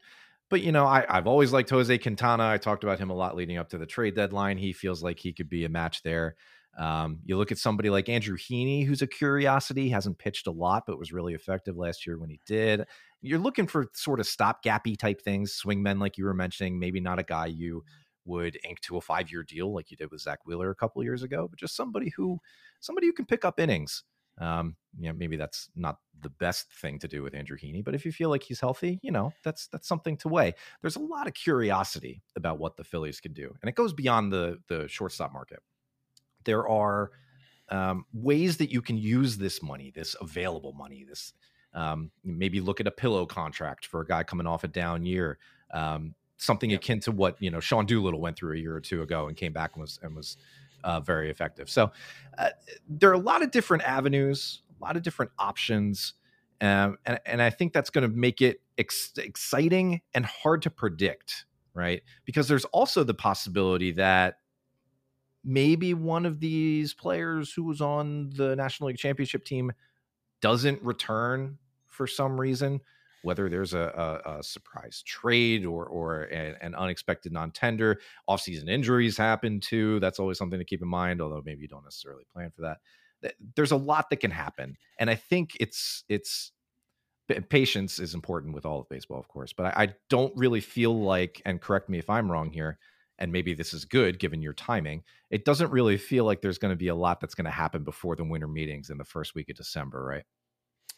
[0.49, 2.47] But you know, I, I've always liked Jose Quintana.
[2.47, 4.57] I talked about him a lot leading up to the trade deadline.
[4.57, 6.35] He feels like he could be a match there.
[6.77, 10.83] Um, you look at somebody like Andrew Heaney, who's a curiosity, hasn't pitched a lot,
[10.85, 12.85] but was really effective last year when he did.
[13.21, 17.19] You're looking for sort of stopgappy type things, swingmen, like you were mentioning, maybe not
[17.19, 17.83] a guy you
[18.25, 21.03] would ink to a five year deal like you did with Zack Wheeler a couple
[21.03, 22.39] years ago, but just somebody who
[22.79, 24.03] somebody who can pick up innings.
[24.37, 27.95] Um, you know, maybe that's not the best thing to do with Andrew Heaney, but
[27.95, 30.53] if you feel like he's healthy, you know, that's that's something to weigh.
[30.81, 34.33] There's a lot of curiosity about what the Phillies could do, and it goes beyond
[34.33, 35.59] the the shortstop market.
[36.45, 37.11] There are
[37.69, 41.33] um, ways that you can use this money, this available money, this
[41.73, 45.37] um, maybe look at a pillow contract for a guy coming off a down year.
[45.73, 46.77] Um, something yeah.
[46.77, 49.35] akin to what you know Sean Doolittle went through a year or two ago and
[49.37, 50.37] came back and was and was
[50.83, 51.69] uh, very effective.
[51.69, 51.91] So
[52.37, 52.49] uh,
[52.87, 56.13] there are a lot of different avenues, a lot of different options,
[56.61, 60.69] um, and and I think that's going to make it ex- exciting and hard to
[60.69, 62.01] predict, right?
[62.23, 64.37] Because there's also the possibility that
[65.45, 69.71] maybe one of these players who was on the National League Championship team
[70.41, 72.81] doesn't return for some reason
[73.21, 77.99] whether there's a, a, a surprise trade or or an, an unexpected non-tender.
[78.29, 79.99] Offseason injuries happen too.
[79.99, 83.33] That's always something to keep in mind, although maybe you don't necessarily plan for that.
[83.55, 86.51] There's a lot that can happen, and I think it's it's
[87.49, 89.53] patience is important with all of baseball, of course.
[89.53, 92.77] But I, I don't really feel like, and correct me if I'm wrong here,
[93.17, 95.03] and maybe this is good given your timing.
[95.29, 97.83] It doesn't really feel like there's going to be a lot that's going to happen
[97.83, 100.23] before the winter meetings in the first week of December, right?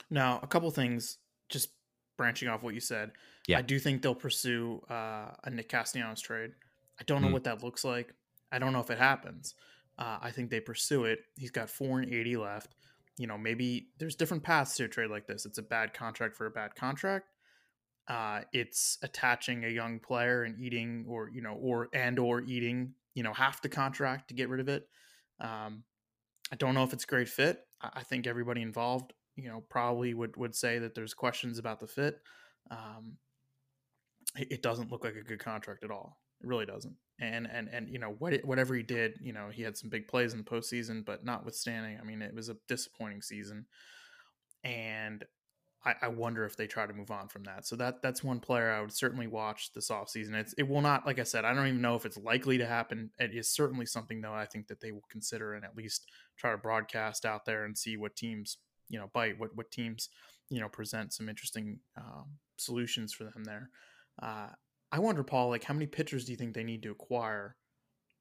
[0.09, 1.17] Now, a couple things
[1.49, 1.69] just
[2.17, 3.11] branching off what you said,
[3.47, 3.59] yeah.
[3.59, 6.51] I do think they'll pursue uh, a Nick Castellanos trade.
[6.99, 7.33] I don't know mm.
[7.33, 8.13] what that looks like.
[8.51, 9.53] I don't know if it happens.
[9.97, 11.19] Uh, I think they pursue it.
[11.37, 12.75] He's got four and eighty left.
[13.17, 15.45] You know, maybe there's different paths to a trade like this.
[15.45, 17.29] It's a bad contract for a bad contract.
[18.07, 22.93] Uh, it's attaching a young player and eating, or you know, or and or eating,
[23.13, 24.87] you know, half the contract to get rid of it.
[25.39, 25.83] Um,
[26.51, 27.59] I don't know if it's a great fit.
[27.81, 31.87] I think everybody involved you know probably would would say that there's questions about the
[31.87, 32.19] fit.
[32.69, 33.13] Um,
[34.35, 36.17] it, it doesn't look like a good contract at all.
[36.41, 36.95] It really doesn't.
[37.21, 39.89] And and and you know what it, whatever he did, you know he had some
[39.89, 43.65] big plays in the postseason, but notwithstanding, I mean it was a disappointing season.
[44.63, 45.23] And
[45.87, 47.65] I, I, wonder if they try to move on from that.
[47.65, 50.33] So that that's one player I would certainly watch this offseason.
[50.33, 52.65] It's it will not, like I said, I don't even know if it's likely to
[52.65, 53.09] happen.
[53.19, 56.51] It is certainly something though I think that they will consider and at least try
[56.51, 58.57] to broadcast out there and see what teams
[58.89, 60.09] you know bite what what teams
[60.49, 62.25] you know present some interesting um,
[62.57, 63.69] solutions for them there.
[64.21, 64.47] Uh,
[64.91, 67.55] I wonder, Paul, like how many pitchers do you think they need to acquire?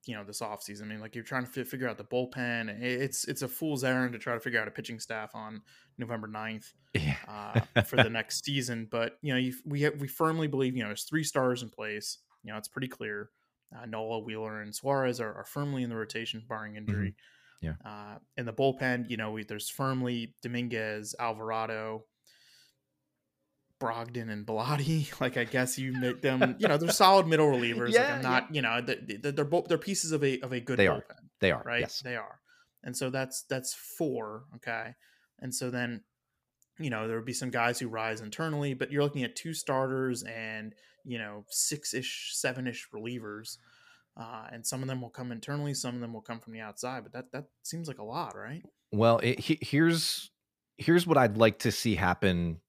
[0.07, 0.83] You know, this offseason.
[0.83, 2.81] I mean, like you're trying to f- figure out the bullpen.
[2.81, 5.63] It's it's a fool's errand to try to figure out a pitching staff on
[5.99, 7.17] November 9th yeah.
[7.29, 8.89] uh, for the next season.
[8.91, 11.71] But you know, you, we have, we firmly believe you know there's three stars in
[11.71, 12.19] place.
[12.45, 13.31] You know, it's pretty clear.
[13.77, 17.09] Uh, Nola, Wheeler, and Suarez are, are firmly in the rotation, barring injury.
[17.09, 17.67] Mm-hmm.
[17.67, 17.73] Yeah.
[17.85, 22.05] Uh, in the bullpen, you know, we, there's firmly Dominguez, Alvarado,
[23.81, 25.11] Brogdon, and Bellatti.
[25.21, 27.93] Like I guess you make them, you know, they're solid middle relievers.
[27.93, 28.55] yeah, like I'm not, yeah.
[28.55, 31.11] you know, they're, they're both they're pieces of a of a good they bullpen.
[31.11, 31.17] Are.
[31.41, 31.81] They are right.
[31.81, 32.01] Yes.
[32.05, 32.41] They are,
[32.83, 34.45] and so that's that's four.
[34.57, 34.95] Okay,
[35.41, 36.03] and so then
[36.79, 39.55] you know there would be some guys who rise internally, but you're looking at two
[39.55, 43.57] starters and you know six ish, seven ish relievers.
[44.19, 46.61] Uh, and some of them will come internally, some of them will come from the
[46.61, 47.03] outside.
[47.03, 48.63] But that that seems like a lot, right?
[48.93, 50.31] Well, it, he, here's
[50.79, 52.61] here's what I'd like to see happen,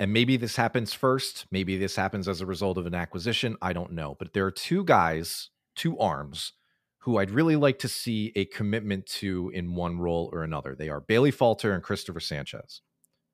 [0.00, 1.46] and maybe this happens first.
[1.50, 3.56] Maybe this happens as a result of an acquisition.
[3.62, 6.52] I don't know, but there are two guys, two arms,
[6.98, 10.74] who I'd really like to see a commitment to in one role or another.
[10.74, 12.80] They are Bailey Falter and Christopher Sanchez.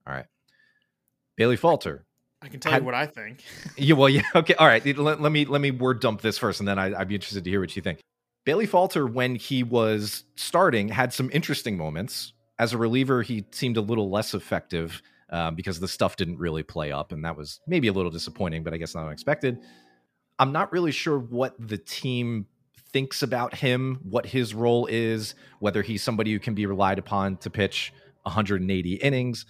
[0.06, 0.26] All right,
[1.36, 2.06] Bailey Falter
[2.42, 3.42] I can tell Had, you what I think.
[3.76, 4.84] yeah, well, yeah, okay, all right.
[4.96, 7.44] Let, let, me let me word dump this first, and then I, I'd be interested
[7.44, 8.00] to hear what you think.
[8.44, 12.32] Bailey Falter, when he was starting, had some interesting moments.
[12.58, 16.62] As a reliever, he seemed a little less effective um, because the stuff didn't really
[16.62, 19.58] play up, and that was maybe a little disappointing, but I guess not unexpected.
[20.38, 22.46] I'm not really sure what the team
[22.92, 27.36] thinks about him, what his role is, whether he's somebody who can be relied upon
[27.38, 27.92] to pitch
[28.24, 29.46] 180 innings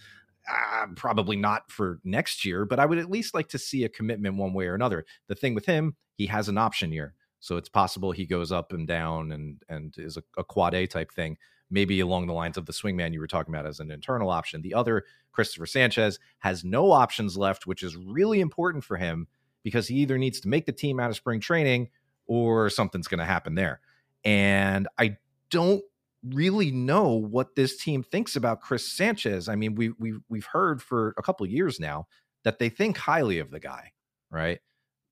[0.51, 3.89] uh, probably not for next year, but I would at least like to see a
[3.89, 5.05] commitment one way or another.
[5.29, 7.15] The thing with him, he has an option year.
[7.41, 10.87] So it's possible he goes up and down and and is a, a quad A
[10.87, 11.37] type thing,
[11.71, 14.63] maybe along the lines of the swingman you were talking about as an internal option.
[14.63, 19.29] The other, Christopher Sanchez, has no options left, which is really important for him
[19.63, 21.89] because he either needs to make the team out of spring training
[22.27, 23.81] or something's going to happen there.
[24.25, 25.17] And I
[25.51, 25.83] don't
[26.23, 29.49] really know what this team thinks about Chris Sanchez.
[29.49, 32.07] I mean, we we we've heard for a couple years now
[32.45, 33.93] that they think highly of the guy,
[34.31, 34.61] right?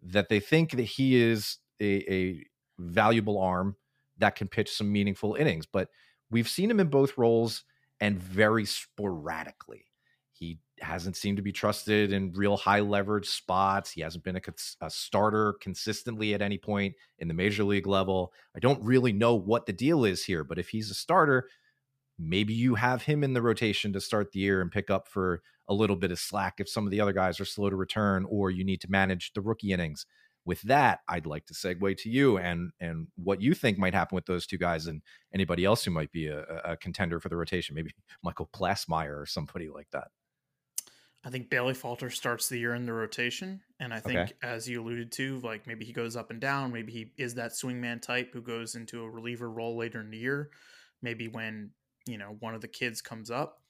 [0.03, 2.45] That they think that he is a, a
[2.79, 3.77] valuable arm
[4.19, 5.89] that can pitch some meaningful innings, but
[6.31, 7.65] we've seen him in both roles
[8.01, 9.85] and very sporadically.
[10.33, 13.91] He hasn't seemed to be trusted in real high leverage spots.
[13.91, 14.41] He hasn't been a,
[14.81, 18.33] a, starter consistently at any point in the major league level.
[18.55, 21.49] I don't really know what the deal is here, but if he's a starter,
[22.19, 25.43] maybe you have him in the rotation to start the year and pick up for
[25.69, 28.25] a little bit of slack if some of the other guys are slow to return
[28.29, 30.07] or you need to manage the rookie innings.
[30.49, 34.17] With that, I'd like to segue to you and and what you think might happen
[34.17, 35.03] with those two guys and
[35.35, 37.91] anybody else who might be a, a contender for the rotation, maybe
[38.23, 40.09] Michael Plassmeyer or somebody like that.
[41.23, 44.33] I think Bailey Falter starts the year in the rotation, and I think, okay.
[44.43, 46.73] as you alluded to, like maybe he goes up and down.
[46.73, 50.17] Maybe he is that swingman type who goes into a reliever role later in the
[50.17, 50.49] year.
[51.03, 51.73] Maybe when
[52.07, 53.61] you know one of the kids comes up,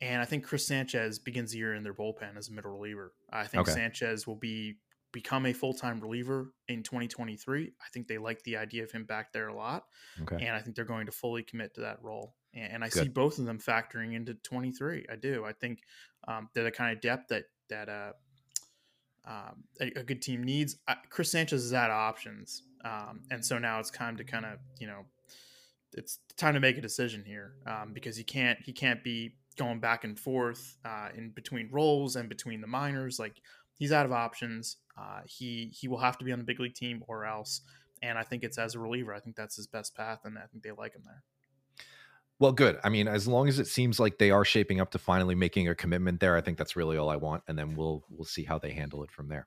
[0.00, 3.12] and I think Chris Sanchez begins the year in their bullpen as a middle reliever.
[3.30, 3.72] I think okay.
[3.72, 4.76] Sanchez will be
[5.14, 7.72] become a full time reliever in 2023.
[7.80, 9.84] I think they like the idea of him back there a lot,
[10.20, 10.44] okay.
[10.44, 13.04] and I think they're going to fully commit to that role and I Good.
[13.04, 15.06] see both of them factoring into 23.
[15.10, 15.44] I do.
[15.44, 15.80] I think
[16.28, 18.12] um, they're the kind of depth that that uh,
[19.26, 20.76] um, a, a, good team needs.
[20.86, 24.44] I, Chris Sanchez is out of options, um, and so now it's time to kind
[24.44, 25.06] of you know
[25.94, 29.80] it's time to make a decision here um, because he can't he can't be going
[29.80, 33.18] back and forth uh, in between roles and between the minors.
[33.18, 33.40] Like
[33.74, 34.76] he's out of options.
[34.96, 37.62] Uh, he he will have to be on the big league team or else.
[38.02, 39.14] And I think it's as a reliever.
[39.14, 41.22] I think that's his best path, and I think they like him there.
[42.38, 42.78] Well, good.
[42.84, 45.68] I mean, as long as it seems like they are shaping up to finally making
[45.68, 48.44] a commitment there, I think that's really all I want, and then we'll we'll see
[48.44, 49.46] how they handle it from there.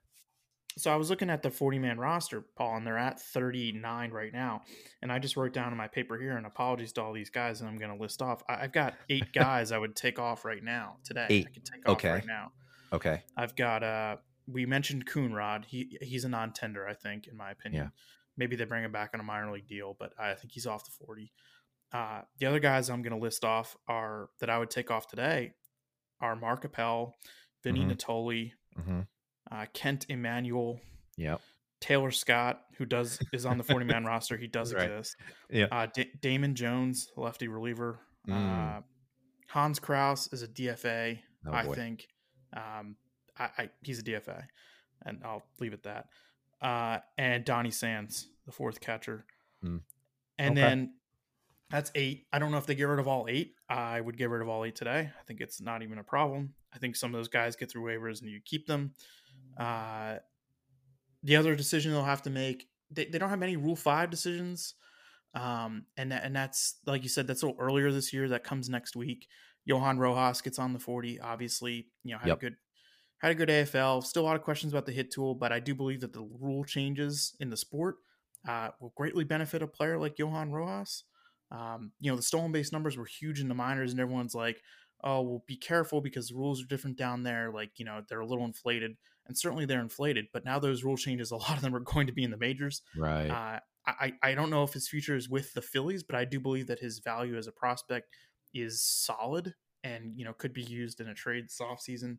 [0.78, 4.32] So I was looking at the 40 man roster, Paul, and they're at 39 right
[4.32, 4.62] now.
[5.02, 7.60] And I just wrote down in my paper here, and apologies to all these guys
[7.60, 8.42] that I'm going to list off.
[8.48, 11.26] I, have got eight guys I would take off right now today.
[11.28, 11.46] Eight.
[11.48, 12.08] I can take okay.
[12.08, 12.52] off right now.
[12.92, 13.22] Okay.
[13.36, 15.64] I've got uh we mentioned Coonrod.
[15.66, 17.84] He he's a non-tender, I think, in my opinion.
[17.84, 17.90] Yeah.
[18.36, 20.84] Maybe they bring him back on a minor league deal, but I think he's off
[20.84, 21.32] the 40.
[21.92, 25.08] Uh, the other guys I'm going to list off are that I would take off
[25.08, 25.54] today
[26.20, 27.14] are Mark Appel,
[27.62, 27.90] Vinny mm-hmm.
[27.90, 29.00] Nittoli, mm-hmm.
[29.50, 30.80] uh, Kent Emanuel,
[31.16, 31.40] yep.
[31.80, 34.36] Taylor Scott, who does is on the 40 man roster.
[34.36, 34.90] He does right.
[34.90, 35.16] exist.
[35.50, 35.66] Yeah.
[35.70, 38.00] Uh, D- Damon Jones, lefty reliever.
[38.28, 38.78] Mm.
[38.78, 38.80] Uh,
[39.48, 41.18] Hans Crouse is a DFA.
[41.46, 41.74] Oh, I boy.
[41.74, 42.08] think.
[42.54, 42.96] Um,
[43.38, 44.44] I, I, he's a DFA,
[45.04, 46.06] and I'll leave it that.
[46.60, 49.24] Uh, and Donny Sands, the fourth catcher.
[49.64, 49.80] Mm.
[50.38, 50.60] And okay.
[50.60, 50.92] then
[51.70, 52.26] that's eight.
[52.32, 53.54] I don't know if they get rid of all eight.
[53.68, 55.10] I would get rid of all eight today.
[55.18, 56.54] I think it's not even a problem.
[56.74, 58.92] I think some of those guys get through waivers and you keep them.
[59.58, 60.16] Uh,
[61.22, 64.74] the other decision they'll have to make, they, they don't have any Rule Five decisions,
[65.34, 68.28] um, and that, and that's like you said, that's a little earlier this year.
[68.28, 69.26] That comes next week.
[69.68, 71.20] Johan Rojas gets on the forty.
[71.20, 72.38] Obviously, you know had yep.
[72.38, 72.56] a good
[73.18, 74.02] had a good AFL.
[74.02, 76.28] Still a lot of questions about the hit tool, but I do believe that the
[76.40, 77.96] rule changes in the sport
[78.48, 81.04] uh, will greatly benefit a player like Johan Rojas.
[81.50, 84.60] Um, you know, the stolen base numbers were huge in the minors, and everyone's like,
[85.04, 87.50] oh, well, be careful because the rules are different down there.
[87.52, 90.26] Like, you know, they're a little inflated, and certainly they're inflated.
[90.32, 92.36] But now those rule changes, a lot of them are going to be in the
[92.36, 92.82] majors.
[92.96, 93.28] Right.
[93.28, 96.38] Uh, I, I don't know if his future is with the Phillies, but I do
[96.38, 98.08] believe that his value as a prospect
[98.54, 102.18] is solid and, you know, could be used in a trade this offseason.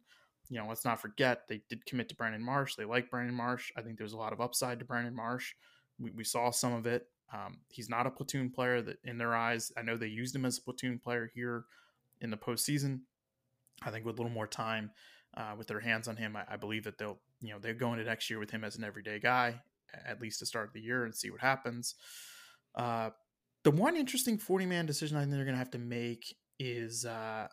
[0.49, 2.75] You know, let's not forget they did commit to Brandon Marsh.
[2.75, 3.71] They like Brandon Marsh.
[3.77, 5.53] I think there's a lot of upside to Brandon Marsh.
[5.99, 9.35] We, we saw some of it um, he's not a platoon player that in their
[9.35, 9.71] eyes.
[9.77, 11.65] I know they used him as a platoon player here
[12.21, 13.01] in the postseason.
[13.83, 14.91] I think with a little more time
[15.37, 17.99] uh, with their hands on him, I, I, believe that they'll you know they're going
[17.99, 19.61] into next year with him as an everyday guy
[20.05, 21.95] at least to start the year and see what happens.
[22.75, 23.11] Uh,
[23.63, 27.05] the one interesting 40 man decision I think they're going to have to make is,
[27.05, 27.47] uh,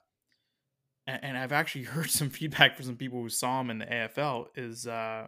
[1.06, 3.86] and, and, I've actually heard some feedback from some people who saw him in the
[3.86, 5.26] AFL, is uh,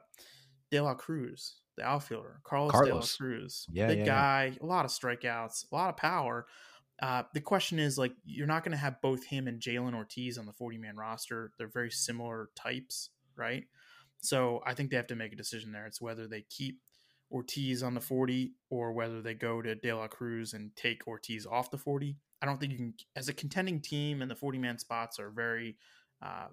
[0.71, 2.89] De La Cruz the outfielder, Carlos, Carlos.
[2.89, 3.67] De La Cruz.
[3.73, 4.63] Yeah, big yeah, guy, yeah.
[4.63, 6.47] a lot of strikeouts, a lot of power.
[7.01, 10.37] Uh, the question is like you're not going to have both him and Jhailyn Ortiz
[10.37, 11.53] on the 40 man roster.
[11.57, 13.65] They're very similar types, right?
[14.21, 15.87] So I think they have to make a decision there.
[15.87, 16.81] It's whether they keep
[17.31, 21.47] Ortiz on the 40 or whether they go to De La Cruz and take Ortiz
[21.47, 22.17] off the 40.
[22.41, 25.31] I don't think you can, as a contending team, and the 40 man spots are
[25.31, 25.77] very
[26.23, 26.47] uh,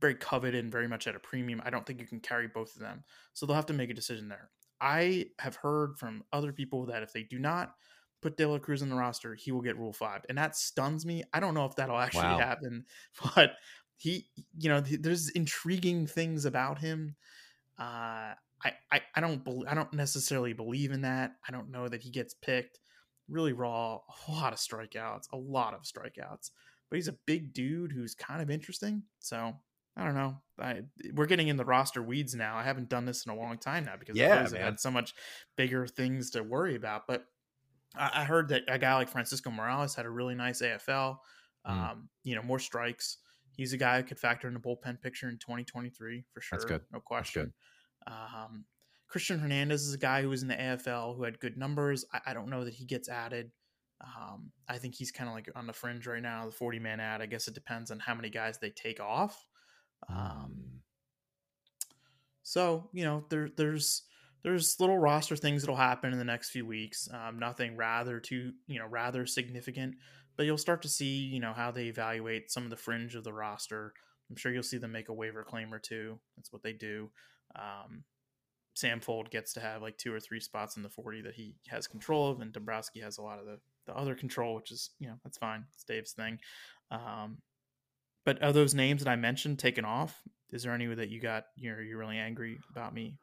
[0.00, 1.60] very coveted and very much at a premium.
[1.64, 3.04] I don't think you can carry both of them.
[3.34, 4.50] So they'll have to make a decision there.
[4.80, 7.74] I have heard from other people that if they do not
[8.22, 10.22] put De La Cruz in the roster, he will get Rule 5.
[10.28, 11.22] And that stuns me.
[11.32, 12.38] I don't know if that'll actually wow.
[12.38, 12.84] happen,
[13.34, 13.52] but
[13.96, 14.26] he,
[14.58, 17.16] you know, there's intriguing things about him.
[17.78, 18.32] Uh,
[18.64, 21.32] I, I, I don't be, I don't necessarily believe in that.
[21.46, 22.78] I don't know that he gets picked.
[23.28, 23.98] Really raw,
[24.28, 26.50] a lot of strikeouts, a lot of strikeouts.
[26.90, 29.04] But he's a big dude who's kind of interesting.
[29.20, 29.54] So
[29.96, 30.36] I don't know.
[30.58, 30.82] I,
[31.14, 32.56] we're getting in the roster weeds now.
[32.56, 35.14] I haven't done this in a long time now because yeah, I've had so much
[35.56, 37.06] bigger things to worry about.
[37.06, 37.24] But
[37.96, 41.18] I, I, heard that a guy like Francisco Morales had a really nice AFL.
[41.68, 41.70] Mm.
[41.70, 43.18] Um, you know, more strikes.
[43.56, 46.58] He's a guy who could factor in the bullpen picture in 2023 for sure.
[46.58, 46.80] That's good.
[46.92, 47.52] No question.
[48.06, 48.64] Um,
[49.08, 52.04] Christian Hernandez is a guy who was in the AFL who had good numbers.
[52.12, 53.50] I, I don't know that he gets added
[54.00, 57.00] Um, I think he's kind of like on the fringe right now, the 40 man
[57.00, 57.20] ad.
[57.22, 59.46] I guess it depends on how many guys they take off.
[60.08, 60.82] Um,
[62.42, 64.02] so you know, there there's
[64.42, 67.08] there's little roster things that'll happen in the next few weeks.
[67.12, 69.96] Um, nothing rather too you know rather significant,
[70.36, 73.24] but you'll start to see you know how they evaluate some of the fringe of
[73.24, 73.92] the roster.
[74.30, 76.18] I'm sure you'll see them make a waiver claim or two.
[76.36, 77.10] That's what they do.
[77.56, 78.04] Um,
[78.74, 81.54] Sam Fuld gets to have like two or three spots in the 40 that he
[81.68, 84.90] has control of, and Dombrowski has a lot of the, the other control, which is,
[84.98, 85.64] you know, that's fine.
[85.74, 86.38] It's Dave's thing.
[86.90, 87.38] Um,
[88.24, 90.22] but are those names that I mentioned taken off?
[90.50, 93.18] Is there any that you got, you're, you're really angry about me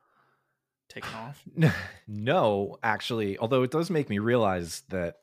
[0.90, 1.44] taking off?
[2.08, 5.16] No, actually, although it does make me realize that,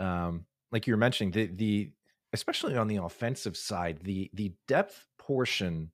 [0.00, 1.90] um, like you were mentioning, the, the,
[2.32, 5.90] especially on the offensive side, the, the depth portion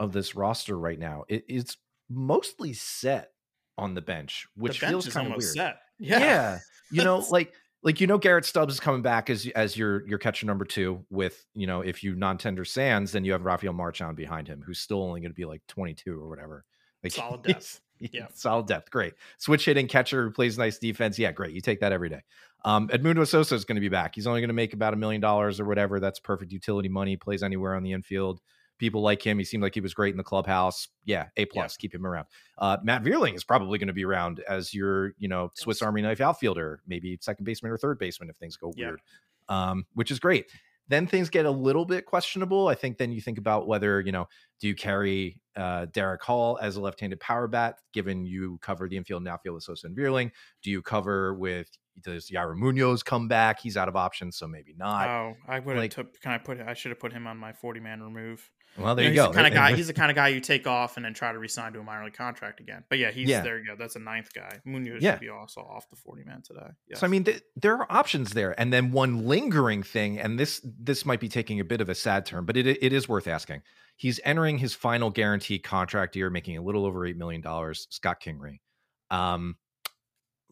[0.00, 1.76] of this roster right now, it, it's
[2.08, 3.32] mostly set
[3.78, 5.42] on the bench, which the bench feels kind of weird.
[5.42, 5.76] Set.
[5.98, 6.18] Yeah.
[6.18, 6.58] yeah.
[6.90, 10.18] You know, like like you know Garrett Stubbs is coming back as as your your
[10.18, 14.14] catcher number two with, you know, if you non-tender Sands, then you have Rafael Marchán
[14.14, 16.66] behind him, who's still only going to be like 22 or whatever.
[17.02, 17.80] Like solid depth.
[17.98, 18.26] Yeah.
[18.34, 18.90] Solid depth.
[18.90, 19.14] Great.
[19.38, 21.18] Switch hitting catcher who plays nice defense.
[21.18, 21.54] Yeah, great.
[21.54, 22.22] You take that every day.
[22.64, 24.14] Um, Edmundo Sosa is going to be back.
[24.16, 25.98] He's only going to make about a million dollars or whatever.
[25.98, 27.16] That's perfect utility money.
[27.16, 28.40] Plays anywhere on the infield
[28.78, 29.38] people like him.
[29.38, 30.88] He seemed like he was great in the clubhouse.
[31.04, 31.76] Yeah, A plus.
[31.76, 31.82] Yeah.
[31.82, 32.26] Keep him around.
[32.58, 36.02] Uh, Matt Vierling is probably going to be around as your, you know, Swiss Army
[36.02, 38.86] knife outfielder, maybe second baseman or third baseman if things go yeah.
[38.86, 39.00] weird,
[39.48, 40.46] um, which is great.
[40.88, 42.68] Then things get a little bit questionable.
[42.68, 44.28] I think then you think about whether, you know,
[44.60, 48.88] do you carry uh, Darick Hall as a left handed power bat, given you cover
[48.88, 50.30] the infield and outfield with Sosa and Vierling?
[50.62, 51.68] Do you cover with
[52.02, 53.60] does Yairo Munoz come back?
[53.60, 55.08] He's out of options, so maybe not.
[55.08, 56.20] Oh, I would have like, took.
[56.20, 56.60] Can I put?
[56.60, 58.48] I should have put him on my forty man remove.
[58.78, 59.32] Well, there you, know, you go.
[59.32, 59.74] The kind of guy.
[59.74, 61.82] He's the kind of guy you take off and then try to resign to a
[61.82, 62.84] minor league contract again.
[62.88, 63.40] But yeah, he's yeah.
[63.40, 63.58] there.
[63.58, 63.76] You go.
[63.78, 64.60] That's a ninth guy.
[64.64, 65.12] Munoz yeah.
[65.12, 66.68] should be also off the forty man today.
[66.88, 67.00] Yes.
[67.00, 70.60] So I mean, th- there are options there, and then one lingering thing, and this
[70.78, 73.26] this might be taking a bit of a sad turn, but it it is worth
[73.26, 73.62] asking.
[73.96, 77.86] He's entering his final guaranteed contract year, making a little over eight million dollars.
[77.90, 78.60] Scott Kingery.
[79.10, 79.56] Um,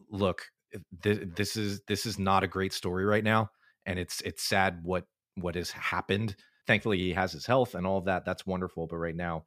[0.09, 0.43] look,
[1.03, 3.51] th- this is this is not a great story right now,
[3.85, 5.05] and it's it's sad what
[5.35, 6.35] what has happened
[6.67, 8.25] thankfully he has his health and all of that.
[8.25, 8.87] That's wonderful.
[8.87, 9.45] But right now,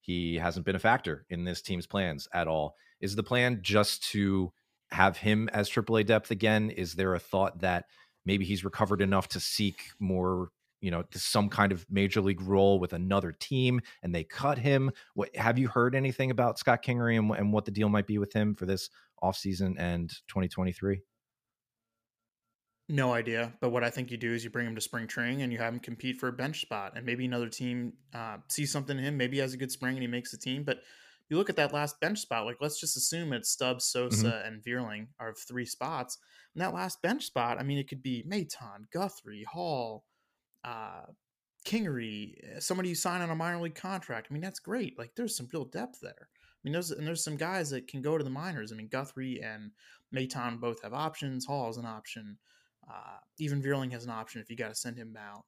[0.00, 2.76] he hasn't been a factor in this team's plans at all.
[3.00, 4.52] Is the plan just to
[4.90, 6.70] have him as AAA depth again?
[6.70, 7.84] Is there a thought that
[8.24, 10.50] maybe he's recovered enough to seek more,
[10.80, 14.90] you know, some kind of major league role with another team and they cut him?
[15.14, 18.18] What have you heard anything about Scott Kingery and, and what the deal might be
[18.18, 18.90] with him for this
[19.22, 21.02] offseason and 2023?
[22.90, 23.52] No idea.
[23.60, 25.58] But what I think you do is you bring him to spring training and you
[25.58, 26.94] have him compete for a bench spot.
[26.96, 29.16] And maybe another team uh, sees something in him.
[29.16, 30.64] Maybe he has a good spring and he makes the team.
[30.64, 30.80] But
[31.28, 34.48] you look at that last bench spot, like let's just assume it's Stubbs, Sosa, mm-hmm.
[34.48, 36.18] and Vierling are three spots.
[36.52, 40.04] And that last bench spot, I mean, it could be Maton, Guthrie, Hall,
[40.64, 41.06] uh,
[41.64, 44.26] Kingery, eh, somebody you sign on a minor league contract.
[44.28, 44.98] I mean, that's great.
[44.98, 46.28] Like there's some real depth there.
[46.28, 48.72] I mean, there's and there's some guys that can go to the minors.
[48.72, 49.70] I mean, Guthrie and
[50.12, 51.46] Maton both have options.
[51.46, 52.36] Hall is an option.
[52.88, 55.44] Uh, even Vierling has an option if you got to send him out.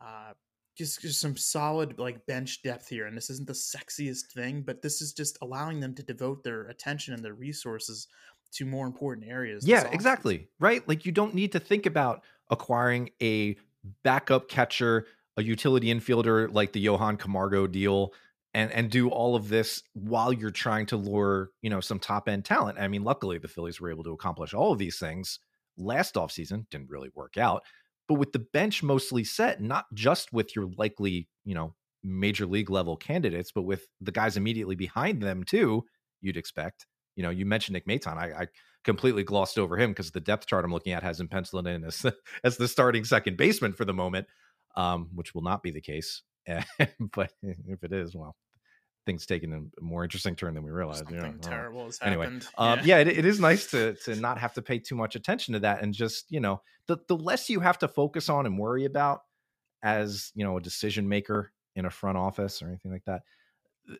[0.00, 0.32] Uh,
[0.76, 4.82] just, just some solid like bench depth here, and this isn't the sexiest thing, but
[4.82, 8.08] this is just allowing them to devote their attention and their resources
[8.52, 9.66] to more important areas.
[9.66, 10.48] Yeah, exactly.
[10.58, 10.86] Right.
[10.88, 13.56] Like you don't need to think about acquiring a
[14.02, 15.06] backup catcher,
[15.36, 18.12] a utility infielder like the Johan Camargo deal,
[18.52, 22.28] and and do all of this while you're trying to lure you know some top
[22.28, 22.78] end talent.
[22.78, 25.40] I mean, luckily the Phillies were able to accomplish all of these things
[25.76, 27.62] last offseason didn't really work out
[28.08, 32.70] but with the bench mostly set not just with your likely you know major league
[32.70, 35.84] level candidates but with the guys immediately behind them too
[36.20, 38.46] you'd expect you know you mentioned nick maton i, I
[38.84, 41.84] completely glossed over him because the depth chart i'm looking at has him penciled in
[41.84, 42.04] as,
[42.44, 44.26] as the starting second baseman for the moment
[44.76, 48.36] um, which will not be the case but if it is well
[49.06, 50.98] things taking a more interesting turn than we realized.
[51.00, 51.38] Something you know?
[51.40, 52.46] terrible has anyway, happened.
[52.58, 55.54] Um, yeah, it, it is nice to to not have to pay too much attention
[55.54, 58.58] to that, and just you know, the the less you have to focus on and
[58.58, 59.20] worry about
[59.82, 63.22] as you know a decision maker in a front office or anything like that,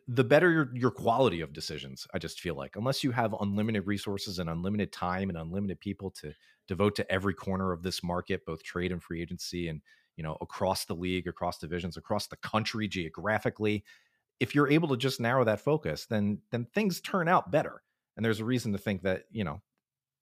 [0.07, 2.07] the better your your quality of decisions.
[2.13, 6.11] I just feel like unless you have unlimited resources and unlimited time and unlimited people
[6.21, 6.33] to
[6.67, 9.81] devote to every corner of this market, both trade and free agency, and
[10.17, 13.83] you know across the league, across divisions, across the country geographically
[14.39, 17.81] if you're able to just narrow that focus, then then things turn out better.
[18.15, 19.61] And there's a reason to think that, you know,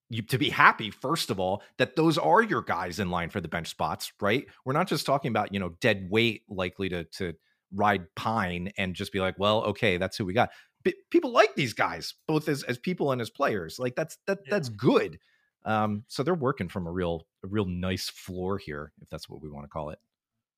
[0.09, 3.41] you to be happy first of all that those are your guys in line for
[3.41, 4.45] the bench spots, right?
[4.65, 7.33] We're not just talking about, you know, dead weight likely to to
[7.73, 10.51] ride pine and just be like, well, okay, that's who we got.
[10.83, 13.79] But people like these guys both as as people and as players.
[13.79, 14.49] Like that's that yeah.
[14.51, 15.19] that's good.
[15.65, 19.41] Um, so they're working from a real, a real nice floor here, if that's what
[19.41, 19.99] we want to call it.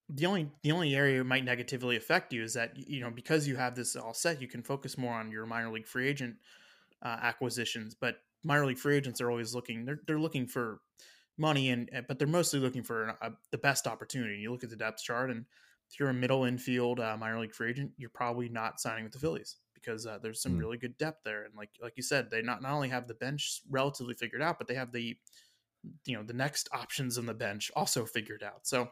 [0.09, 3.47] The only the only area it might negatively affect you is that you know because
[3.47, 6.35] you have this all set, you can focus more on your minor league free agent
[7.01, 7.95] uh, acquisitions.
[7.95, 10.79] But minor league free agents are always looking; they're they're looking for
[11.37, 14.37] money, and but they're mostly looking for a, the best opportunity.
[14.37, 15.45] You look at the depth chart, and
[15.89, 19.13] if you're a middle infield uh, minor league free agent, you're probably not signing with
[19.13, 20.59] the Phillies because uh, there's some mm.
[20.59, 21.43] really good depth there.
[21.43, 24.57] And like like you said, they not not only have the bench relatively figured out,
[24.57, 25.15] but they have the
[26.05, 28.67] you know the next options on the bench also figured out.
[28.67, 28.89] So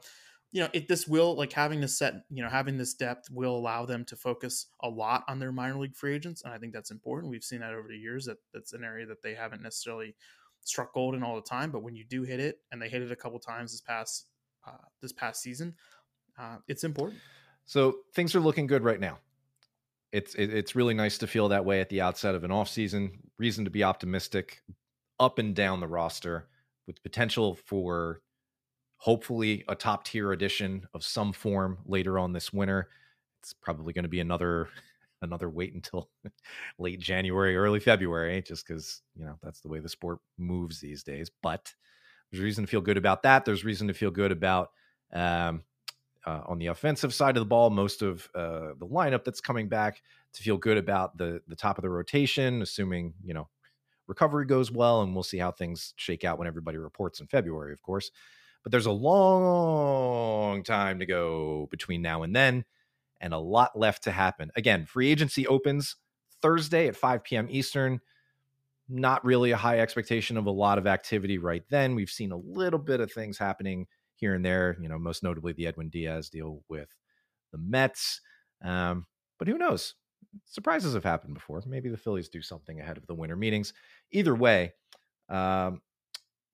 [0.53, 3.55] you know if this will like having this set you know having this depth will
[3.55, 6.71] allow them to focus a lot on their minor league free agents and i think
[6.71, 7.29] that's important.
[7.29, 10.15] We've seen that over the years that that's an area that they haven't necessarily
[10.61, 13.01] struck gold in all the time but when you do hit it and they hit
[13.01, 14.27] it a couple times this past
[14.65, 15.75] uh, this past season
[16.37, 17.19] uh, it's important.
[17.65, 19.19] So things are looking good right now.
[20.11, 22.69] It's it, it's really nice to feel that way at the outset of an off
[22.69, 23.19] season.
[23.39, 24.61] Reason to be optimistic
[25.19, 26.47] up and down the roster
[26.87, 28.21] with potential for
[29.03, 32.87] hopefully a top tier addition of some form later on this winter.
[33.41, 34.69] It's probably going to be another
[35.21, 36.09] another wait until
[36.79, 41.03] late January, early February, just because you know that's the way the sport moves these
[41.03, 41.29] days.
[41.41, 41.73] But
[42.31, 43.43] there's reason to feel good about that.
[43.43, 44.69] There's reason to feel good about
[45.11, 45.63] um,
[46.25, 49.67] uh, on the offensive side of the ball, most of uh, the lineup that's coming
[49.67, 50.01] back
[50.31, 53.49] to feel good about the the top of the rotation, assuming you know
[54.07, 57.73] recovery goes well, and we'll see how things shake out when everybody reports in February,
[57.73, 58.09] of course.
[58.63, 62.65] But there's a long time to go between now and then,
[63.19, 64.51] and a lot left to happen.
[64.55, 65.97] Again, free agency opens
[66.41, 67.47] Thursday at 5 p.m.
[67.49, 67.99] Eastern.
[68.89, 71.95] Not really a high expectation of a lot of activity right then.
[71.95, 75.53] We've seen a little bit of things happening here and there, you know, most notably
[75.53, 76.89] the Edwin Diaz deal with
[77.51, 78.21] the Mets.
[78.61, 79.05] Um,
[79.39, 79.95] but who knows?
[80.45, 81.61] Surprises have happened before.
[81.65, 83.73] Maybe the Phillies do something ahead of the winter meetings.
[84.11, 84.73] Either way,
[85.29, 85.81] um,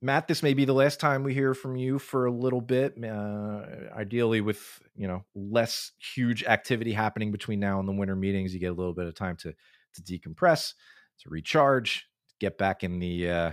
[0.02, 2.96] Matt, this may be the last time we hear from you for a little bit.
[3.04, 8.54] Uh, ideally, with you know less huge activity happening between now and the winter meetings,
[8.54, 9.54] you get a little bit of time to
[9.96, 10.74] to decompress,
[11.20, 12.08] to recharge,
[12.40, 13.52] get back in the uh,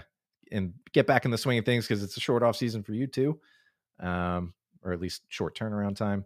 [0.53, 2.93] and get back in the swing of things because it's a short off season for
[2.95, 3.41] you too
[4.01, 6.25] um, or at least short turnaround time.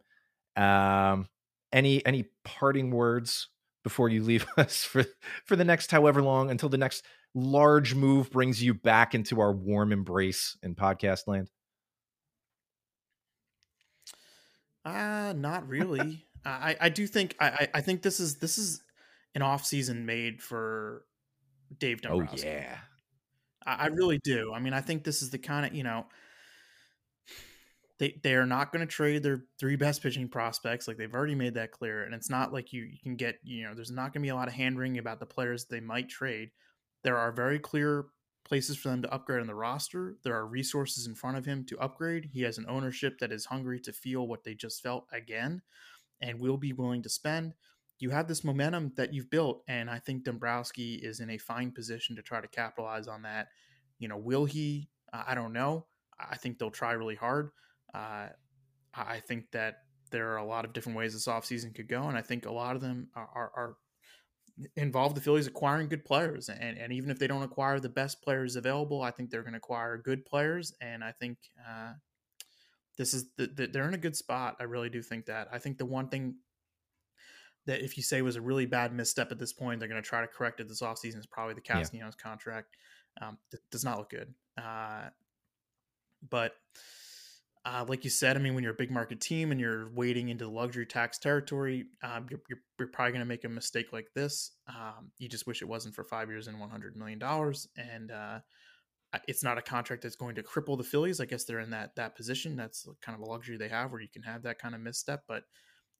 [0.57, 1.29] Um,
[1.73, 3.49] any any parting words
[3.85, 5.05] before you leave us for
[5.45, 7.05] for the next however long until the next
[7.35, 11.51] large move brings you back into our warm embrace in podcast land?
[14.85, 16.26] Uh not really.
[16.45, 18.83] I I do think I I think this is this is
[19.35, 21.05] an off season made for
[21.78, 22.49] Dave oh, Dombrowski.
[22.49, 22.76] Oh yeah.
[23.64, 24.53] I, I really do.
[24.55, 26.07] I mean, I think this is the kind of you know
[27.99, 30.89] they they are not going to trade their three best pitching prospects.
[30.89, 33.64] Like they've already made that clear, and it's not like you you can get you
[33.64, 35.81] know there's not going to be a lot of hand wringing about the players they
[35.81, 36.51] might trade.
[37.03, 38.07] There are very clear
[38.45, 40.17] places for them to upgrade on the roster.
[40.25, 42.31] There are resources in front of him to upgrade.
[42.33, 45.63] He has an ownership that is hungry to feel what they just felt again,
[46.21, 47.55] and will be willing to spend.
[47.99, 51.71] You have this momentum that you've built, and I think Dombrowski is in a fine
[51.71, 53.49] position to try to capitalize on that.
[53.99, 54.89] You know, will he?
[55.13, 55.87] I don't know.
[56.19, 57.51] I think they'll try really hard.
[57.95, 58.29] Uh,
[58.95, 62.17] I think that there are a lot of different ways this offseason could go, and
[62.17, 63.77] I think a lot of them are, are, are
[64.77, 66.49] involve the Phillies acquiring good players.
[66.49, 69.53] And, and even if they don't acquire the best players available, I think they're going
[69.53, 70.73] to acquire good players.
[70.81, 71.39] And I think
[71.69, 71.93] uh,
[72.97, 74.57] this is the, the, they're in a good spot.
[74.61, 75.49] I really do think that.
[75.53, 76.37] I think the one thing
[77.67, 80.09] that if you say was a really bad misstep at this point, they're going to
[80.09, 82.29] try to correct it this offseason is probably the Castellanos yeah.
[82.29, 82.77] contract.
[83.21, 83.39] Um,
[83.71, 84.33] does not look good.
[84.57, 85.09] Uh,
[86.29, 86.55] but
[87.65, 90.31] uh, like you said, I mean, when you're a big market team and you're wading
[90.31, 93.93] into the luxury tax territory, um, you're, you're, you're, probably going to make a mistake
[93.93, 94.53] like this.
[94.69, 97.23] Um, you just wish it wasn't for five years and $100 million.
[97.77, 98.39] And uh,
[99.29, 101.21] it's not a contract that's going to cripple the Phillies.
[101.21, 102.57] I guess they're in that that position.
[102.57, 105.25] That's kind of a luxury they have where you can have that kind of misstep.
[105.29, 105.43] But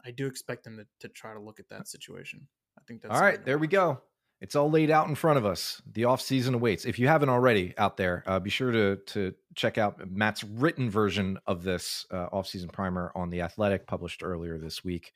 [0.05, 2.47] I do expect them to, to try to look at that situation.
[2.79, 3.45] I think that's all right.
[3.45, 4.01] There we go.
[4.41, 5.83] It's all laid out in front of us.
[5.93, 6.87] The off season awaits.
[6.87, 10.89] If you haven't already out there, uh, be sure to to check out Matt's written
[10.89, 15.13] version of this uh, off season primer on the Athletic, published earlier this week.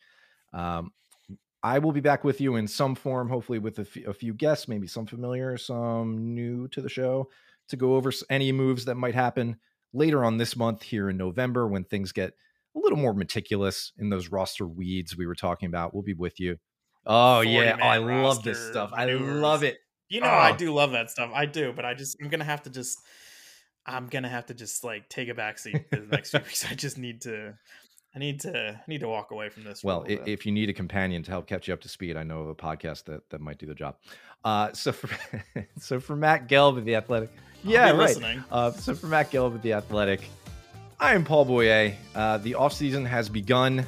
[0.52, 0.92] Um,
[1.62, 4.34] I will be back with you in some form, hopefully with a, f- a few
[4.34, 7.30] guests, maybe some familiar, some new to the show,
[7.68, 9.56] to go over any moves that might happen
[9.94, 12.34] later on this month here in November when things get
[12.76, 15.94] a little more meticulous in those roster weeds we were talking about.
[15.94, 16.58] We'll be with you
[17.06, 18.90] Oh yeah, oh, I love this stuff.
[18.92, 19.78] I love it.
[20.08, 20.30] You know, oh.
[20.30, 21.30] I do love that stuff.
[21.34, 22.98] I do, but I just I'm gonna have to just
[23.86, 26.64] I'm gonna have to just like take a backseat for the next few weeks.
[26.70, 27.54] I just need to
[28.14, 29.82] I need to I need to walk away from this.
[29.82, 32.40] Well, if you need a companion to help catch you up to speed, I know
[32.40, 33.96] of a podcast that that might do the job.
[34.44, 35.08] Uh, so for
[35.78, 37.30] so for Matt Gelb of the Athletic,
[37.64, 38.38] yeah, right.
[38.50, 40.28] Uh, so for Matt Gelb at The Athletic,
[41.00, 41.96] I am Paul Boye.
[42.14, 43.86] Uh, the offseason has begun.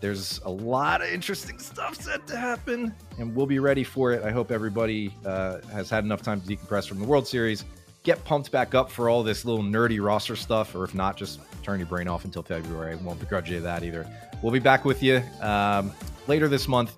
[0.00, 4.22] There's a lot of interesting stuff set to happen, and we'll be ready for it.
[4.24, 7.64] I hope everybody uh, has had enough time to decompress from the World Series,
[8.02, 11.40] get pumped back up for all this little nerdy roster stuff, or if not, just
[11.62, 12.92] turn your brain off until February.
[12.92, 14.06] I won't begrudge you that either.
[14.42, 15.92] We'll be back with you um,
[16.26, 16.96] later this month.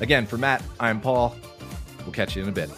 [0.00, 1.36] Again, for Matt, I'm Paul.
[2.00, 2.68] We'll catch you in a bit.